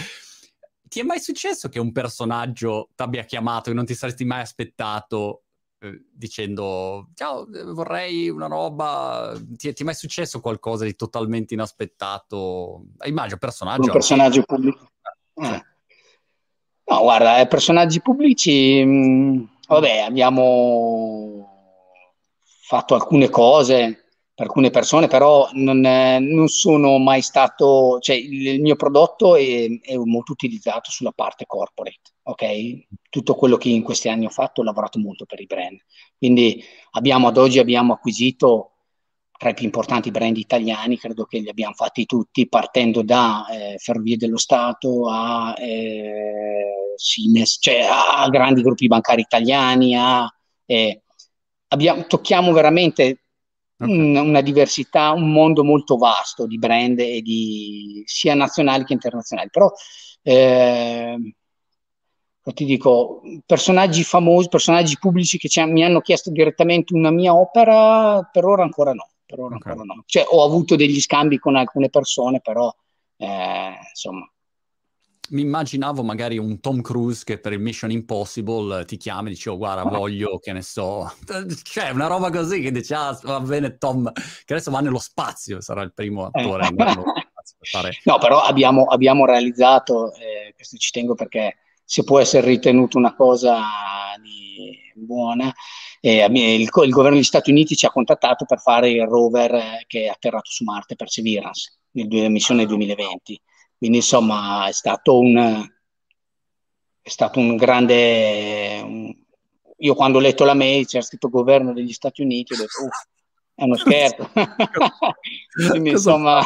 [0.87, 4.39] Ti è mai successo che un personaggio ti abbia chiamato e non ti saresti mai
[4.39, 5.41] aspettato
[5.79, 12.85] eh, dicendo ciao vorrei una roba ti, ti, è mai successo qualcosa di totalmente inaspettato
[13.05, 14.89] immagino personaggio un personaggio pubblico
[15.35, 15.63] eh.
[16.89, 21.47] No guarda eh, personaggi pubblici mh, mm, vabbè abbiamo
[22.67, 24.07] fatto alcune cose
[24.37, 29.95] per alcune persone, però non, non, sono mai stato, cioè il, mio prodotto è, è,
[29.95, 32.85] molto utilizzato sulla parte corporate, ok?
[33.09, 35.79] Tutto quello che in questi anni ho fatto, ho lavorato molto per i brand.
[36.19, 38.73] Quindi abbiamo, ad oggi abbiamo acquisito
[39.37, 43.77] tra i più importanti brand italiani, credo che li abbiamo fatti tutti, partendo da eh,
[43.77, 50.27] Ferrovie dello Stato a eh, Siemens, cioè a grandi gruppi bancari italiani, a,
[50.65, 51.01] eh,
[51.67, 53.21] abbiamo, tocchiamo veramente
[53.79, 54.17] Okay.
[54.17, 59.49] una diversità, un mondo molto vasto di brand e di sia nazionali che internazionali.
[59.51, 59.71] Però
[60.23, 61.15] eh,
[62.53, 68.45] ti dico, personaggi famosi, personaggi pubblici che mi hanno chiesto direttamente una mia opera, per
[68.45, 69.07] ora ancora no.
[69.27, 69.71] Per ora okay.
[69.71, 70.03] ancora no.
[70.05, 72.73] Cioè, ho avuto degli scambi con alcune persone, però
[73.17, 74.27] eh, insomma
[75.29, 79.49] mi immaginavo magari un Tom Cruise che per il Mission Impossible ti chiama e dice
[79.49, 81.11] oh guarda voglio che ne so
[81.63, 85.59] cioè una roba così che dice ah va bene Tom che adesso va nello spazio
[85.59, 86.41] sarà il primo eh.
[86.41, 86.69] attore
[87.59, 87.91] fare...
[88.05, 93.13] no però abbiamo, abbiamo realizzato eh, questo ci tengo perché se può essere ritenuto una
[93.13, 93.59] cosa
[94.21, 95.53] di buona
[96.01, 100.03] eh, il, il, governo degli Stati Uniti ci ha contattato per fare il rover che
[100.03, 103.41] è atterrato su Marte Perseverance nella missione 2020
[103.77, 105.67] quindi insomma è stato un,
[107.01, 108.81] è stato un grande...
[108.83, 109.15] Un...
[109.77, 112.87] io quando ho letto la mail c'era scritto governo degli Stati Uniti, ho detto,
[113.53, 114.31] è uno scherzo.
[115.69, 116.41] Quindi insomma,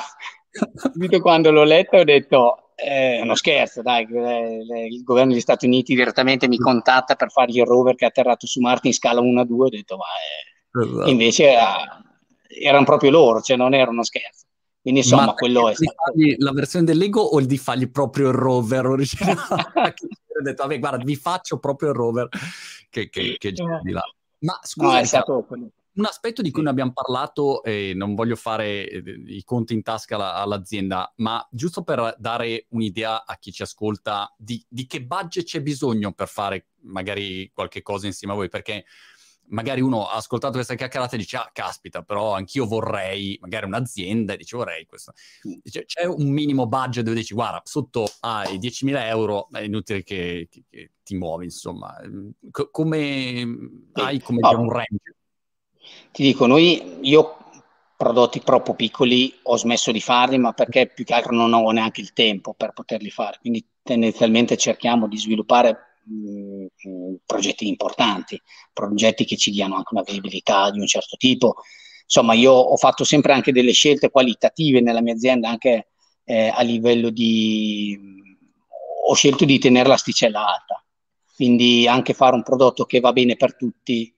[0.76, 5.94] subito quando l'ho letto ho detto, è uno scherzo, dai, il governo degli Stati Uniti
[5.94, 9.42] direttamente mi contatta per fare il rover che è atterrato su Marte in scala 1
[9.42, 11.10] a 2, ho detto, ma esatto.
[11.10, 12.04] invece era,
[12.48, 14.46] erano proprio loro, cioè non era uno scherzo.
[14.82, 15.94] Quindi insomma Ma quello è stato...
[16.38, 19.38] La versione del Lego o di fargli proprio il rover originale?
[19.76, 22.28] ho detto, vabbè guarda, vi faccio proprio il rover
[22.90, 24.02] che, che, che di là.
[24.40, 25.70] Ma scusa, no, è stato quello.
[25.94, 29.82] Un aspetto di cui ne abbiamo parlato e non voglio fare eh, i conti in
[29.82, 35.04] tasca alla, all'azienda, ma giusto per dare un'idea a chi ci ascolta di, di che
[35.04, 38.86] budget c'è bisogno per fare magari qualche cosa insieme a voi, perché
[39.52, 44.34] magari uno ha ascoltato questa chiacchierata e dice, ah, caspita, però anch'io vorrei, magari un'azienda,
[44.34, 45.14] e dice, vorrei questo.
[45.62, 50.48] Dice, c'è un minimo budget dove dici, guarda, sotto ai 10.000 euro è inutile che,
[50.50, 52.00] che, che ti muovi, insomma.
[52.50, 53.36] C- come
[53.94, 54.02] sì.
[54.02, 54.60] hai come oh.
[54.60, 55.16] un range?
[56.12, 57.38] Ti dico, noi, io
[57.96, 62.02] prodotti troppo piccoli ho smesso di farli, ma perché più che altro non ho neanche
[62.02, 63.38] il tempo per poterli fare.
[63.40, 68.42] Quindi tendenzialmente cerchiamo di sviluppare mh, progetti importanti,
[68.74, 71.58] progetti che ci diano anche una visibilità di un certo tipo.
[72.04, 75.90] Insomma, io ho fatto sempre anche delle scelte qualitative nella mia azienda, anche
[76.24, 77.98] eh, a livello di...
[79.08, 80.84] ho scelto di tenere l'asticella alta,
[81.36, 84.14] quindi anche fare un prodotto che va bene per tutti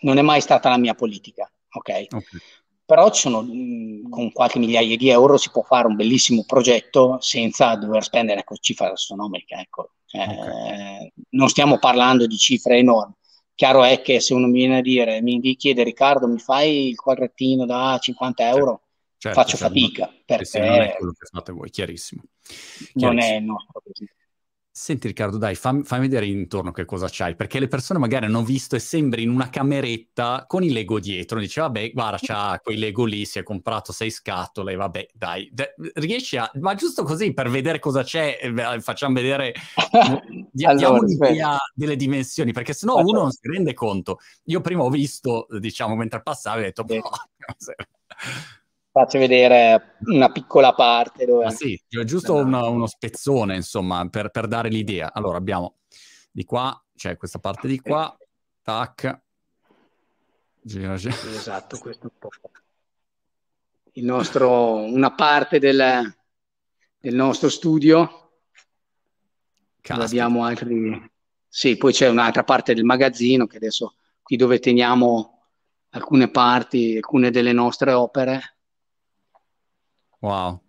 [0.00, 2.06] non è mai stata la mia politica, ok?
[2.08, 2.40] okay.
[2.84, 3.44] Però sono,
[4.08, 8.54] con qualche migliaia di euro si può fare un bellissimo progetto senza dover spendere ecco,
[8.56, 9.90] cifre astronomiche, ecco.
[10.08, 11.02] Okay.
[11.02, 13.14] Eh, non stiamo parlando di cifre enormi.
[13.56, 16.96] Chiaro è che se uno mi viene a dire, mi chiede Riccardo, mi fai il
[16.96, 18.82] quadrettino da 50 euro,
[19.16, 20.12] certo, faccio certo, fatica.
[20.24, 22.22] Perché non è quello che fate voi, chiarissimo.
[22.42, 23.10] chiarissimo.
[23.10, 24.08] Non è il nostro così.
[24.78, 28.44] Senti Riccardo, dai, fammi, fammi, vedere intorno che cosa c'hai, perché le persone magari hanno
[28.44, 32.76] visto e sembri in una cameretta con i Lego dietro, dice vabbè, guarda, c'ha quei
[32.76, 36.50] Lego lì, si è comprato sei scatole, vabbè, dai, de- riesci a...
[36.60, 39.54] ma giusto così per vedere cosa c'è, eh, facciamo vedere,
[40.52, 44.18] diamo allora, delle dimensioni, perché sennò uno non si rende conto.
[44.44, 47.00] Io prima ho visto, diciamo, mentre passavo, ho detto, boh,
[48.96, 51.26] faccio vedere una piccola parte.
[51.26, 51.44] Dove...
[51.44, 55.12] Ah, sì, giusto uno, uno spezzone, insomma, per, per, dare l'idea.
[55.12, 55.80] Allora, abbiamo
[56.30, 58.16] di qua, c'è questa parte di qua,
[58.62, 59.20] tac.
[60.62, 61.14] Gira, gira.
[61.14, 62.30] Esatto, questo è un po'.
[63.92, 66.14] Il nostro, una parte del,
[66.98, 68.30] del nostro studio.
[69.88, 71.10] Abbiamo altri...
[71.48, 75.44] Sì, poi c'è un'altra parte del magazzino che adesso qui dove teniamo
[75.90, 78.55] alcune parti, alcune delle nostre opere
[80.20, 80.62] Wow.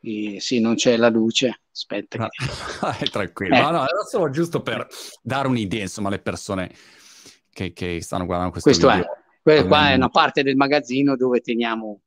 [0.00, 1.62] E, sì, non c'è la luce.
[1.72, 2.18] Aspetta.
[2.18, 2.28] No,
[2.98, 3.06] che...
[3.10, 3.54] tranquillo.
[3.54, 3.60] Eh.
[3.60, 4.86] No, no, era solo giusto per
[5.22, 6.72] dare un'idea, insomma, alle persone
[7.52, 9.04] che, che stanno guardando questo, questo video.
[9.04, 9.18] È.
[9.42, 12.00] Questa qua è una parte del magazzino dove teniamo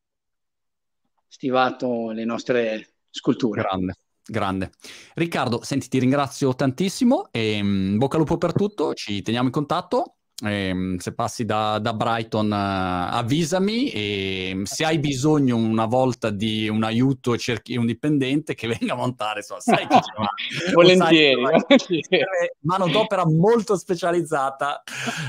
[1.28, 3.62] stivato le nostre sculture.
[3.62, 3.96] Grande.
[4.26, 4.72] Grande.
[5.16, 9.52] Riccardo, senti, ti ringrazio tantissimo e um, bocca al lupo per tutto, ci teniamo in
[9.52, 16.30] contatto eh, se passi da, da Brighton uh, avvisami e se hai bisogno una volta
[16.30, 21.42] di un aiuto cerchi un dipendente che venga a montare so, sai che c'è volentieri,
[21.42, 22.26] volentieri.
[22.62, 24.84] mano d'opera molto specializzata.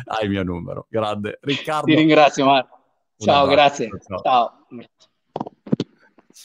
[0.04, 0.86] Hai il mio numero.
[0.88, 1.38] Grande.
[1.40, 2.78] Riccardo ti ringrazio Marco.
[3.18, 3.88] ciao grazie.
[4.06, 4.20] Ciao.
[4.22, 4.86] ciao.